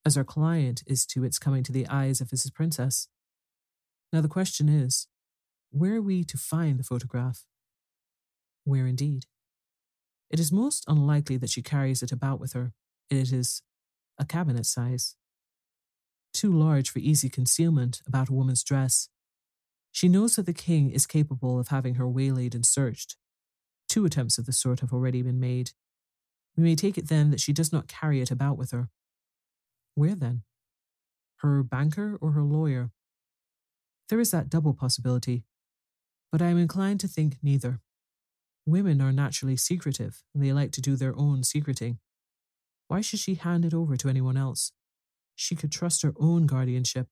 [0.06, 3.08] as our client is to its coming to the eyes of his princess.
[4.12, 5.08] Now the question is,
[5.70, 7.46] where are we to find the photograph?
[8.64, 9.26] Where indeed?
[10.30, 12.74] It is most unlikely that she carries it about with her.
[13.10, 13.62] It is
[14.18, 15.16] a cabinet size.
[16.34, 19.10] Too large for easy concealment about a woman's dress.
[19.92, 23.18] She knows that the king is capable of having her waylaid and searched.
[23.92, 25.72] Two attempts of the sort have already been made.
[26.56, 28.88] We may take it then that she does not carry it about with her.
[29.96, 30.44] Where then?
[31.39, 32.92] Her banker or her lawyer?
[34.08, 35.44] There is that double possibility,
[36.32, 37.82] but I am inclined to think neither.
[38.66, 42.00] Women are naturally secretive, and they like to do their own secreting.
[42.88, 44.72] Why should she hand it over to anyone else?
[45.36, 47.08] She could trust her own guardianship,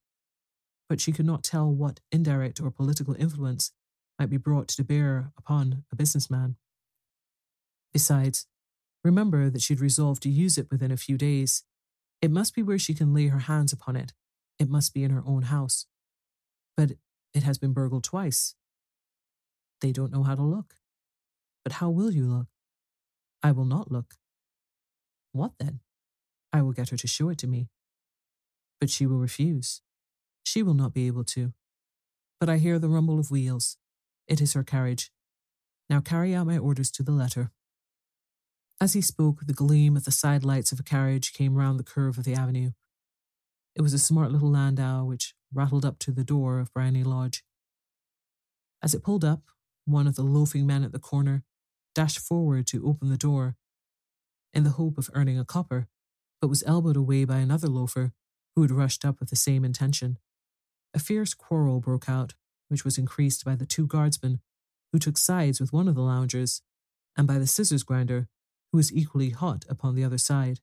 [0.88, 3.70] but she could not tell what indirect or political influence
[4.18, 6.56] might be brought to bear upon a businessman.
[7.92, 8.46] Besides,
[9.04, 11.64] remember that she'd resolved to use it within a few days.
[12.22, 14.12] It must be where she can lay her hands upon it.
[14.58, 15.86] It must be in her own house.
[16.76, 16.92] But
[17.34, 18.54] it has been burgled twice.
[19.80, 20.74] They don't know how to look.
[21.64, 22.48] But how will you look?
[23.42, 24.14] I will not look.
[25.32, 25.80] What then?
[26.52, 27.68] I will get her to show it to me.
[28.80, 29.82] But she will refuse.
[30.42, 31.52] She will not be able to.
[32.38, 33.76] But I hear the rumble of wheels.
[34.26, 35.10] It is her carriage.
[35.88, 37.50] Now carry out my orders to the letter.
[38.80, 41.84] As he spoke, the gleam of the side lights of a carriage came round the
[41.84, 42.70] curve of the avenue.
[43.76, 47.44] It was a smart little landau which rattled up to the door of Briony Lodge.
[48.82, 49.42] As it pulled up,
[49.84, 51.44] one of the loafing men at the corner
[51.94, 53.56] dashed forward to open the door
[54.54, 55.86] in the hope of earning a copper,
[56.40, 58.12] but was elbowed away by another loafer
[58.56, 60.16] who had rushed up with the same intention.
[60.94, 62.34] A fierce quarrel broke out,
[62.68, 64.40] which was increased by the two guardsmen
[64.90, 66.62] who took sides with one of the loungers
[67.16, 68.28] and by the scissors grinder
[68.72, 70.60] who was equally hot upon the other side.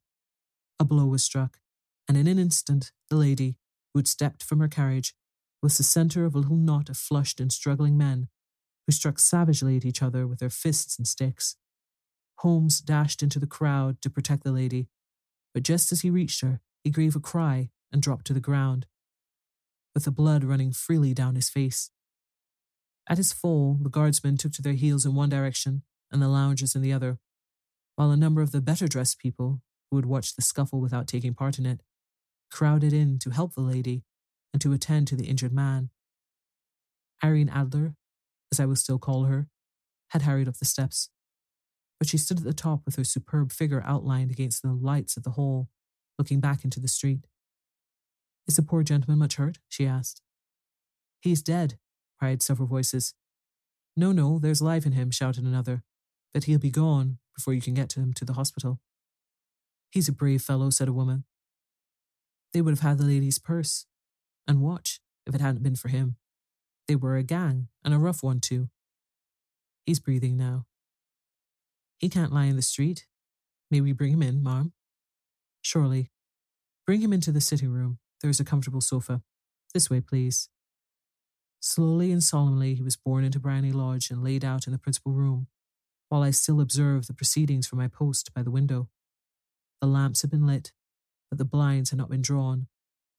[0.80, 1.60] A blow was struck,
[2.08, 3.58] and in an instant the lady,
[3.94, 5.14] who had stepped from her carriage,
[5.62, 8.28] was the centre of a little knot of flushed and struggling men
[8.86, 11.58] who struck savagely at each other with their fists and sticks.
[12.40, 14.88] Holmes dashed into the crowd to protect the lady,
[15.54, 18.86] but just as he reached her, he gave a cry and dropped to the ground,
[19.94, 21.90] with the blood running freely down his face.
[23.10, 26.76] At his fall, the guardsmen took to their heels in one direction and the loungers
[26.76, 27.20] in the other,
[27.98, 31.34] while a number of the better dressed people, who had watched the scuffle without taking
[31.34, 31.82] part in it,
[32.50, 34.04] crowded in to help the lady
[34.54, 35.90] and to attend to the injured man.
[37.22, 37.96] Irene Adler
[38.52, 39.48] as I will still call her,
[40.10, 41.10] had hurried up the steps.
[42.00, 45.24] But she stood at the top with her superb figure outlined against the lights of
[45.24, 45.70] the hall,
[46.18, 47.28] looking back into the street.
[48.48, 49.60] Is the poor gentleman much hurt?
[49.68, 50.22] she asked.
[51.22, 51.78] He is dead,
[52.20, 53.14] cried several voices.
[53.96, 55.84] No, no, there's life in him, shouted another,
[56.34, 58.80] but he'll be gone before you can get to him to the hospital.
[59.92, 61.24] He's a brave fellow, said a woman.
[62.54, 63.86] They would have had the lady's purse
[64.48, 66.16] and watch if it hadn't been for him.
[66.88, 68.70] They were a gang, and a rough one, too.
[69.86, 70.66] He's breathing now.
[71.98, 73.06] He can't lie in the street.
[73.70, 74.74] May we bring him in, Marm?
[75.62, 76.12] Surely.
[76.86, 78.00] Bring him into the sitting room.
[78.22, 79.22] There is a comfortable sofa.
[79.74, 80.50] This way, please.
[81.60, 85.12] Slowly and solemnly he was borne into Briony Lodge and laid out in the principal
[85.12, 85.48] room,
[86.10, 88.90] while I still observed the proceedings from my post by the window.
[89.82, 90.72] The lamps had been lit,
[91.30, 92.68] but the blinds had not been drawn,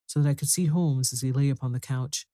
[0.07, 2.27] so that I could see Holmes as he lay upon the couch,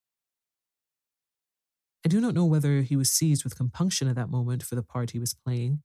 [2.05, 4.83] I do not know whether he was seized with compunction at that moment for the
[4.83, 5.83] part he was playing,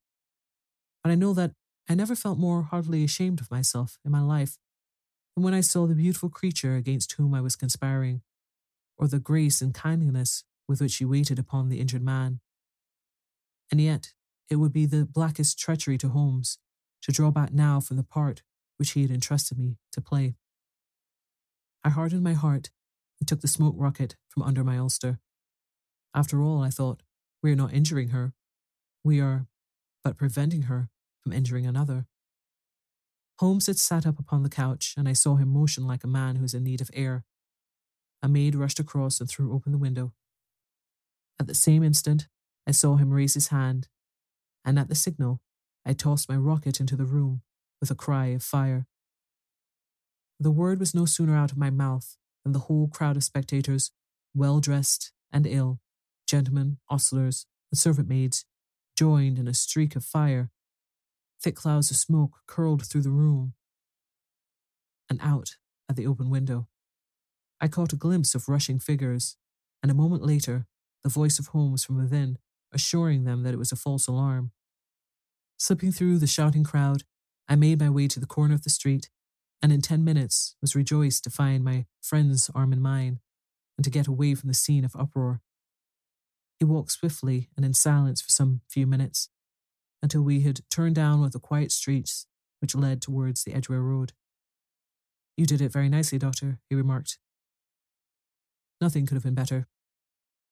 [1.01, 1.53] but I know that
[1.87, 4.57] I never felt more heartily ashamed of myself in my life
[5.33, 8.21] than when I saw the beautiful creature against whom I was conspiring,
[8.97, 12.41] or the grace and kindliness with which she waited upon the injured man.
[13.71, 14.11] And yet,
[14.49, 16.57] it would be the blackest treachery to Holmes
[17.01, 18.41] to draw back now from the part
[18.77, 20.35] which he had entrusted me to play.
[21.83, 22.69] I hardened my heart
[23.19, 25.19] and took the smoke rocket from under my ulster.
[26.13, 27.03] After all, I thought,
[27.41, 28.33] we are not injuring her.
[29.03, 29.47] We are
[30.03, 30.89] but preventing her
[31.21, 32.05] from injuring another.
[33.39, 36.35] Holmes had sat up upon the couch, and I saw him motion like a man
[36.35, 37.23] who is in need of air.
[38.21, 40.13] A maid rushed across and threw open the window.
[41.39, 42.27] At the same instant,
[42.67, 43.87] I saw him raise his hand,
[44.65, 45.41] and at the signal,
[45.85, 47.41] I tossed my rocket into the room
[47.79, 48.87] with a cry of fire.
[50.39, 53.91] The word was no sooner out of my mouth than the whole crowd of spectators,
[54.33, 55.79] well dressed and ill,
[56.27, 58.45] gentlemen, ostlers, and servant maids
[58.95, 60.51] joined in a streak of fire.
[61.41, 63.53] Thick clouds of smoke curled through the room
[65.09, 65.55] and out
[65.89, 66.67] at the open window.
[67.61, 69.35] I caught a glimpse of rushing figures,
[69.81, 70.67] and a moment later,
[71.03, 72.37] the voice of Holmes from within,
[72.73, 74.51] assuring them that it was a false alarm.
[75.57, 77.03] Slipping through the shouting crowd,
[77.47, 79.09] I made my way to the corner of the street
[79.61, 83.19] and in ten minutes was rejoiced to find my friend's arm in mine
[83.77, 85.41] and to get away from the scene of uproar.
[86.59, 89.29] He walked swiftly and in silence for some few minutes
[90.01, 92.25] until we had turned down one of the quiet streets
[92.59, 94.13] which led towards the Edgware Road.
[95.37, 97.17] You did it very nicely, Doctor, he remarked.
[98.81, 99.67] Nothing could have been better.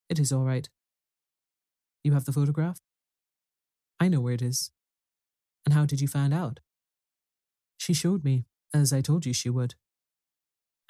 [0.10, 0.70] It is all right.
[2.04, 2.80] You have the photograph?
[4.00, 4.72] I know where it is.
[5.66, 6.60] And how did you find out?
[7.78, 9.76] She showed me, as I told you she would.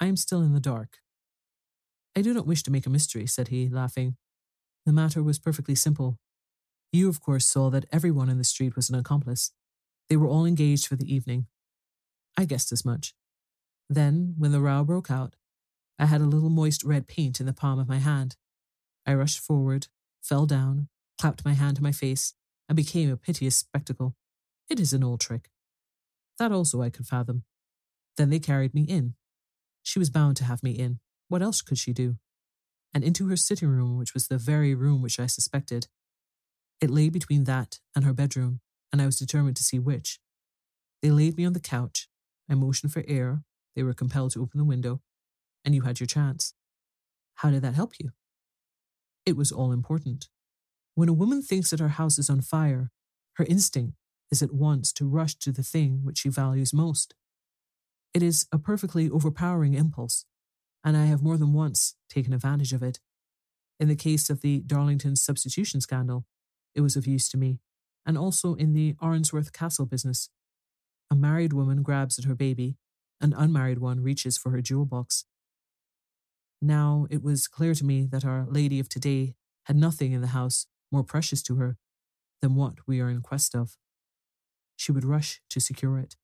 [0.00, 0.98] I am still in the dark.
[2.16, 4.16] I do not wish to make a mystery, said he, laughing.
[4.86, 6.18] The matter was perfectly simple.
[6.92, 9.52] You, of course, saw that everyone in the street was an accomplice.
[10.08, 11.46] They were all engaged for the evening.
[12.36, 13.14] I guessed as much.
[13.90, 15.36] Then, when the row broke out,
[15.98, 18.36] I had a little moist red paint in the palm of my hand.
[19.06, 19.88] I rushed forward,
[20.22, 20.88] fell down,
[21.20, 22.34] clapped my hand to my face,
[22.68, 24.14] and became a piteous spectacle.
[24.68, 25.50] It is an old trick.
[26.38, 27.44] That also I could fathom.
[28.16, 29.14] Then they carried me in.
[29.82, 31.00] She was bound to have me in.
[31.28, 32.16] What else could she do?
[32.94, 35.88] And into her sitting room, which was the very room which I suspected.
[36.80, 38.60] It lay between that and her bedroom,
[38.92, 40.20] and I was determined to see which.
[41.02, 42.08] They laid me on the couch.
[42.48, 43.42] I motioned for air.
[43.74, 45.00] They were compelled to open the window,
[45.64, 46.54] and you had your chance.
[47.36, 48.10] How did that help you?
[49.24, 50.28] It was all important.
[50.98, 52.90] When a woman thinks that her house is on fire,
[53.34, 53.96] her instinct
[54.32, 57.14] is at once to rush to the thing which she values most.
[58.12, 60.24] It is a perfectly overpowering impulse,
[60.82, 62.98] and I have more than once taken advantage of it.
[63.78, 66.26] In the case of the Darlington substitution scandal,
[66.74, 67.60] it was of use to me,
[68.04, 70.30] and also in the Arnsworth Castle business.
[71.12, 72.76] A married woman grabs at her baby,
[73.20, 75.26] an unmarried one reaches for her jewel box.
[76.60, 79.36] Now it was clear to me that Our Lady of Today
[79.66, 81.76] had nothing in the house more precious to her
[82.40, 83.76] than what we are in quest of.
[84.76, 86.16] She would rush to secure it.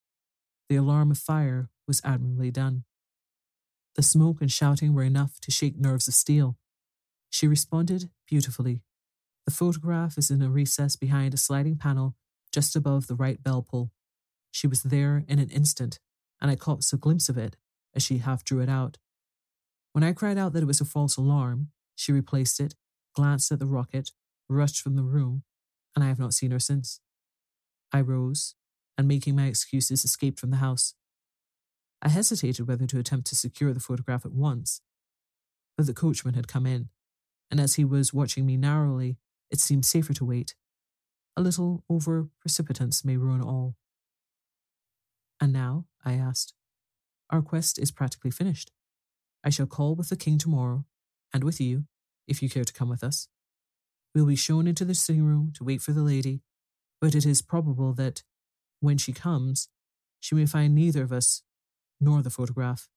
[0.69, 2.85] The alarm of fire was admirably done.
[3.97, 6.57] The smoke and shouting were enough to shake nerves of steel.
[7.31, 8.83] She responded beautifully.
[9.45, 12.15] The photograph is in a recess behind a sliding panel
[12.53, 13.91] just above the right bell pull.
[14.53, 15.99] She was there in an instant,
[16.41, 17.57] and I caught a glimpse of it
[17.95, 18.99] as she half drew it out.
[19.93, 22.75] When I cried out that it was a false alarm, she replaced it,
[23.15, 24.13] glanced at the rocket,
[24.49, 25.43] rushed from the room,
[25.95, 27.01] and I have not seen her since.
[27.93, 28.55] I rose,
[28.99, 30.95] and making my excuses, escaped from the house.
[32.03, 34.81] I hesitated whether to attempt to secure the photograph at once,
[35.77, 36.89] but the coachman had come in,
[37.51, 39.17] and as he was watching me narrowly,
[39.51, 40.55] it seemed safer to wait.
[41.37, 43.77] A little over precipitance may ruin all.
[45.41, 46.55] And now, I asked,
[47.31, 48.71] our quest is practically finished.
[49.43, 50.85] I shall call with the king tomorrow,
[51.33, 51.85] and with you,
[52.29, 53.29] if you care to come with us.
[54.15, 56.43] We will be shown into the sitting room to wait for the lady,
[57.01, 58.23] but it is probable that,
[58.81, 59.69] when she comes,
[60.21, 61.43] she may find neither of us
[62.01, 62.89] nor the photograph.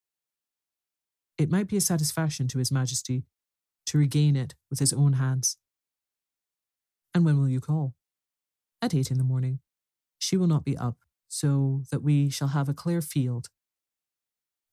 [1.37, 3.23] It might be a satisfaction to His Majesty
[3.87, 5.57] to regain it with his own hands.
[7.13, 7.95] And when will you call?
[8.81, 9.59] At eight in the morning.
[10.19, 10.97] She will not be up,
[11.27, 13.47] so that we shall have a clear field.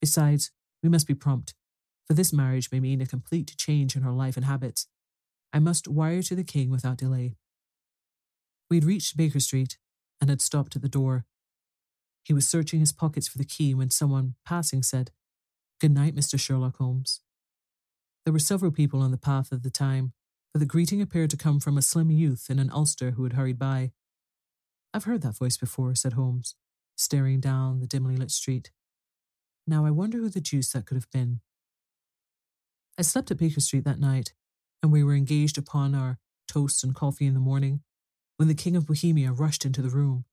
[0.01, 0.51] Besides,
[0.83, 1.55] we must be prompt
[2.07, 4.87] for this marriage may mean a complete change in her life and habits.
[5.55, 7.37] I must wire to the king without delay.
[8.69, 9.79] We had reached Baker Street
[10.21, 11.27] and had stopped at the door.
[12.25, 15.13] He was searching his pockets for the key when someone passing said,
[15.81, 16.41] Good night, Mr.
[16.41, 17.21] Sherlock Holmes.
[18.25, 20.13] There were several people on the path at the time,
[20.53, 23.35] but the greeting appeared to come from a slim youth in an ulster who had
[23.35, 23.93] hurried by.
[24.93, 26.57] I've heard that voice before, said Holmes,
[26.97, 28.73] staring down the dimly lit street.
[29.69, 31.41] Now I wonder who the deuce that could have been.
[32.99, 34.33] I slept at Baker Street that night,
[34.85, 37.81] and we were engaged upon our toast and coffee in the morning
[38.37, 40.27] when the King of Bohemia rushed into the room.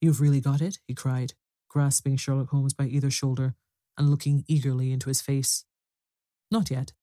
[0.00, 0.78] You've really got it?
[0.86, 1.34] he cried,
[1.68, 3.54] grasping Sherlock Holmes by either shoulder
[3.98, 5.66] and looking eagerly into his face.
[6.50, 6.94] Not yet.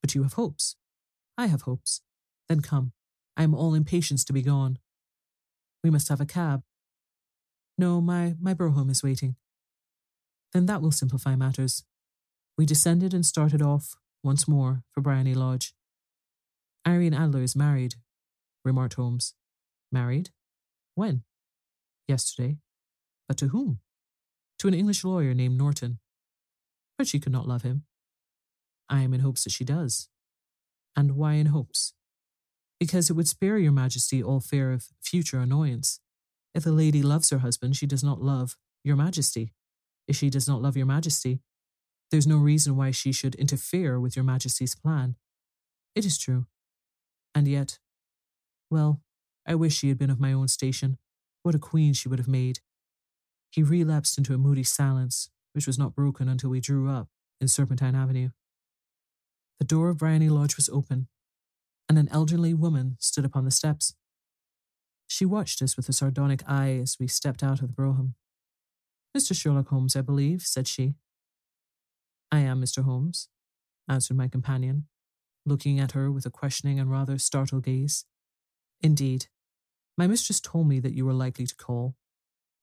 [0.00, 0.76] But you have hopes.
[1.36, 2.00] I have hopes.
[2.48, 2.92] Then come.
[3.36, 4.78] I am all impatience to be gone.
[5.84, 6.62] We must have a cab.
[7.76, 9.36] No, my, my brougham is waiting.
[10.54, 11.84] Then that will simplify matters.
[12.56, 15.72] We descended and started off once more for Briony Lodge.
[16.86, 17.94] Irene Adler is married,
[18.64, 19.34] remarked Holmes.
[19.92, 20.30] Married?
[20.96, 21.22] When?
[22.08, 22.58] Yesterday.
[23.28, 23.78] But to whom?
[24.58, 26.00] To an English lawyer named Norton.
[26.98, 27.84] But she could not love him.
[28.88, 30.08] I am in hopes that she does.
[30.96, 31.94] And why in hopes?
[32.80, 36.00] Because it would spare your majesty all fear of future annoyance.
[36.52, 39.52] If a lady loves her husband, she does not love your majesty.
[40.08, 41.40] If she does not love your majesty,
[42.10, 45.16] there's no reason why she should interfere with your majesty's plan.
[45.94, 46.46] It is true.
[47.34, 47.78] And yet,
[48.70, 49.00] well,
[49.46, 50.98] I wish she had been of my own station.
[51.42, 52.60] What a queen she would have made.
[53.50, 57.08] He relapsed into a moody silence, which was not broken until we drew up
[57.40, 58.30] in Serpentine Avenue.
[59.58, 61.08] The door of Briony Lodge was open,
[61.88, 63.94] and an elderly woman stood upon the steps.
[65.06, 68.16] She watched us with a sardonic eye as we stepped out of the brougham.
[69.16, 69.34] Mr.
[69.34, 70.94] Sherlock Holmes, I believe, said she.
[72.30, 72.84] I am Mr.
[72.84, 73.28] Holmes,
[73.88, 74.86] answered my companion,
[75.44, 78.04] looking at her with a questioning and rather startled gaze.
[78.80, 79.26] Indeed,
[79.96, 81.94] my mistress told me that you were likely to call.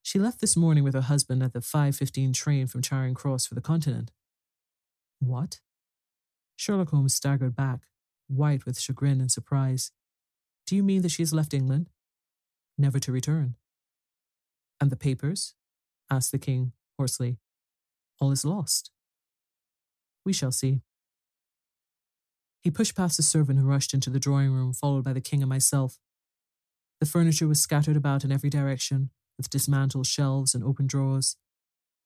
[0.02, 3.54] She left this morning with her husband at the 5.15 train from Charing Cross for
[3.54, 4.12] the continent.
[5.18, 5.60] What?
[6.56, 7.80] Sherlock Holmes staggered back,
[8.28, 9.90] white with chagrin and surprise.
[10.66, 11.88] Do you mean that she has left England?
[12.76, 13.56] Never to return.
[14.80, 15.54] And the papers?
[16.10, 17.38] asked the king hoarsely.
[18.20, 18.90] All is lost.
[20.24, 20.80] We shall see.
[22.60, 25.42] He pushed past the servant and rushed into the drawing room, followed by the king
[25.42, 25.98] and myself.
[27.00, 31.36] The furniture was scattered about in every direction, with dismantled shelves and open drawers,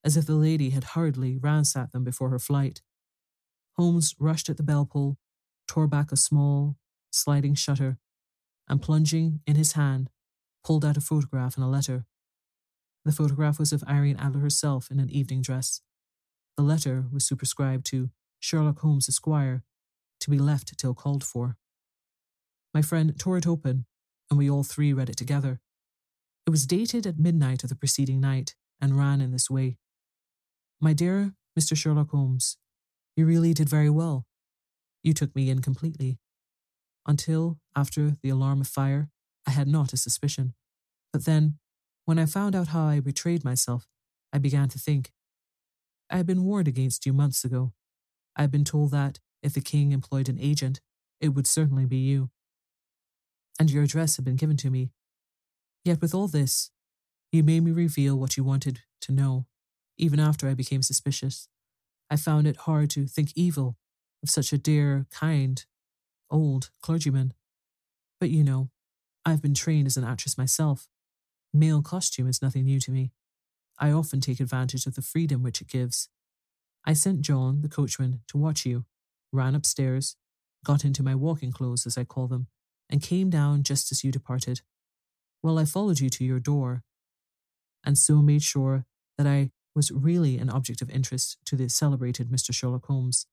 [0.05, 2.83] as if the lady had hurriedly ransacked them before her flight.
[3.77, 5.19] Holmes rushed at the bell pull,
[5.69, 6.77] tore back a small,
[7.11, 7.99] sliding shutter,
[8.69, 10.11] and plunging in his hand,
[10.65, 12.07] pulled out a photograph and a letter.
[13.05, 15.83] The photograph was of Irene Adler herself in an evening dress.
[16.59, 19.63] The letter was superscribed to Sherlock Holmes, Esquire,
[20.19, 21.57] to be left till called for.
[22.75, 23.87] My friend tore it open,
[24.29, 25.61] and we all three read it together.
[26.49, 29.79] It was dated at midnight of the preceding night and ran in this way
[30.81, 31.77] My dear Mr.
[31.77, 32.57] Sherlock Holmes,
[33.17, 34.27] you really did very well.
[35.05, 36.19] You took me in completely.
[37.07, 39.11] Until, after the alarm of fire,
[39.47, 40.55] I had not a suspicion.
[41.13, 41.59] But then,
[42.05, 43.87] when I found out how I betrayed myself,
[44.33, 45.13] I began to think.
[46.11, 47.73] I had been warned against you months ago.
[48.37, 50.81] I had been told that, if the king employed an agent,
[51.21, 52.31] it would certainly be you.
[53.61, 54.91] And your address had been given to me.
[55.85, 56.71] Yet with all this,
[57.33, 59.47] you made me reveal what you wanted to know,
[59.97, 61.49] even after I became suspicious.
[62.11, 63.77] I found it hard to think evil
[64.23, 65.65] of such a dear, kind,
[66.31, 67.35] old clergyman.
[68.21, 68.71] But you know,
[69.25, 70.89] I've been trained as an actress myself.
[71.53, 73.13] Male costume is nothing new to me.
[73.79, 76.09] I often take advantage of the freedom which it gives.
[76.85, 78.85] I sent John, the coachman, to watch you,
[79.33, 80.17] ran upstairs,
[80.65, 82.49] got into my walking clothes, as I call them,
[82.91, 84.63] and came down just as you departed.
[85.43, 86.83] Well, I followed you to your door,
[87.85, 88.85] and so made sure
[89.17, 92.53] that I was really an object of interest to the celebrated Mr.
[92.53, 93.27] Sherlock Holmes.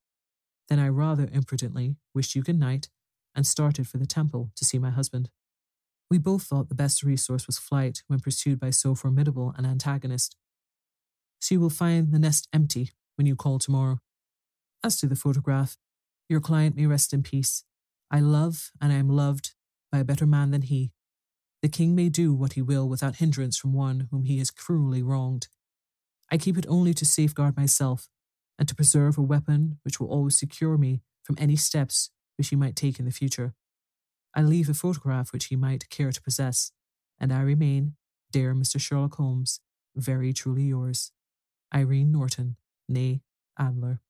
[0.69, 2.89] Then I rather imprudently wished you good night
[3.35, 5.29] and started for the temple to see my husband.
[6.09, 10.35] We both thought the best resource was flight when pursued by so formidable an antagonist.
[11.39, 13.99] So you will find the nest empty when you call tomorrow.
[14.83, 15.77] As to the photograph,
[16.29, 17.63] your client may rest in peace.
[18.11, 19.53] I love and I am loved
[19.91, 20.91] by a better man than he.
[21.61, 25.01] The king may do what he will without hindrance from one whom he has cruelly
[25.01, 25.47] wronged.
[26.31, 28.07] I keep it only to safeguard myself
[28.59, 32.55] and to preserve a weapon which will always secure me from any steps which he
[32.55, 33.53] might take in the future.
[34.35, 36.73] I leave a photograph which he might care to possess,
[37.19, 37.95] and I remain,
[38.31, 38.79] dear Mr.
[38.79, 39.61] Sherlock Holmes,
[39.95, 41.13] very truly yours,
[41.73, 42.57] Irene Norton,
[42.91, 43.21] née
[43.57, 44.01] Adler.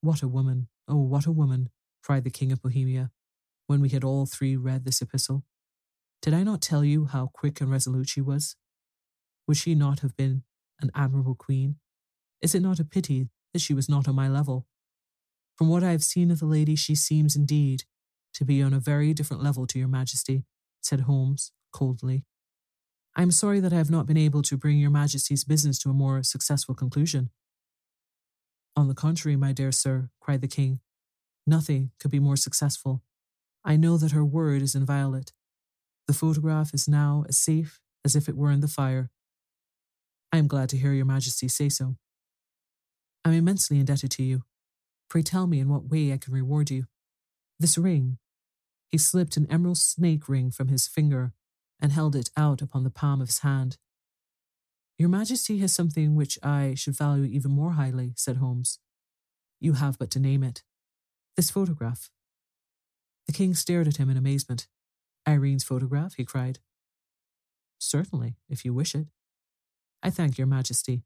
[0.00, 1.70] What a woman, oh, what a woman,
[2.02, 3.12] cried the King of Bohemia,
[3.68, 5.44] when we had all three read this epistle.
[6.20, 8.56] Did I not tell you how quick and resolute she was?
[9.46, 10.42] Would she not have been
[10.80, 11.76] an admirable queen?
[12.42, 14.66] Is it not a pity that she was not on my level?
[15.56, 17.84] From what I have seen of the lady, she seems indeed
[18.34, 20.44] to be on a very different level to your majesty,
[20.80, 22.24] said Holmes coldly.
[23.16, 25.90] I am sorry that I have not been able to bring your majesty's business to
[25.90, 27.30] a more successful conclusion.
[28.76, 30.80] On the contrary, my dear sir, cried the king,
[31.46, 33.02] nothing could be more successful.
[33.64, 35.32] I know that her word is inviolate.
[36.08, 39.10] The photograph is now as safe as if it were in the fire.
[40.32, 41.96] I am glad to hear your majesty say so.
[43.24, 44.42] I am immensely indebted to you.
[45.08, 46.86] Pray tell me in what way I can reward you.
[47.60, 48.18] This ring.
[48.94, 51.32] He slipped an emerald snake ring from his finger
[51.80, 53.76] and held it out upon the palm of his hand.
[54.96, 58.78] Your Majesty has something which I should value even more highly, said Holmes.
[59.58, 60.62] You have but to name it.
[61.34, 62.08] This photograph.
[63.26, 64.68] The king stared at him in amazement.
[65.26, 66.60] Irene's photograph, he cried.
[67.80, 69.08] Certainly, if you wish it.
[70.04, 71.02] I thank your Majesty.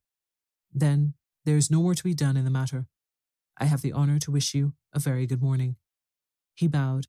[0.71, 1.15] Then
[1.47, 2.85] there is no more to be done in the matter.
[3.57, 5.77] I have the honour to wish you a very good morning.
[6.55, 7.07] He bowed,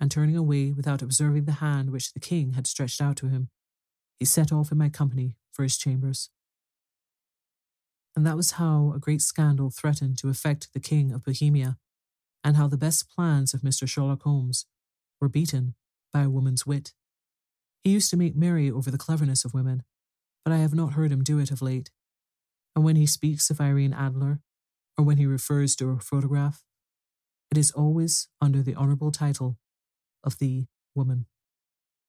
[0.00, 3.48] and turning away without observing the hand which the king had stretched out to him,
[4.18, 6.30] he set off in my company for his chambers.
[8.14, 11.76] And that was how a great scandal threatened to affect the King of Bohemia,
[12.42, 13.86] and how the best plans of Mr.
[13.86, 14.64] Sherlock Holmes
[15.20, 15.74] were beaten
[16.12, 16.94] by a woman's wit.
[17.84, 19.82] He used to make merry over the cleverness of women,
[20.44, 21.90] but I have not heard him do it of late.
[22.74, 24.40] And when he speaks of Irene Adler,
[24.96, 26.64] or when he refers to her photograph,
[27.50, 29.58] it is always under the honourable title
[30.26, 31.26] of the woman.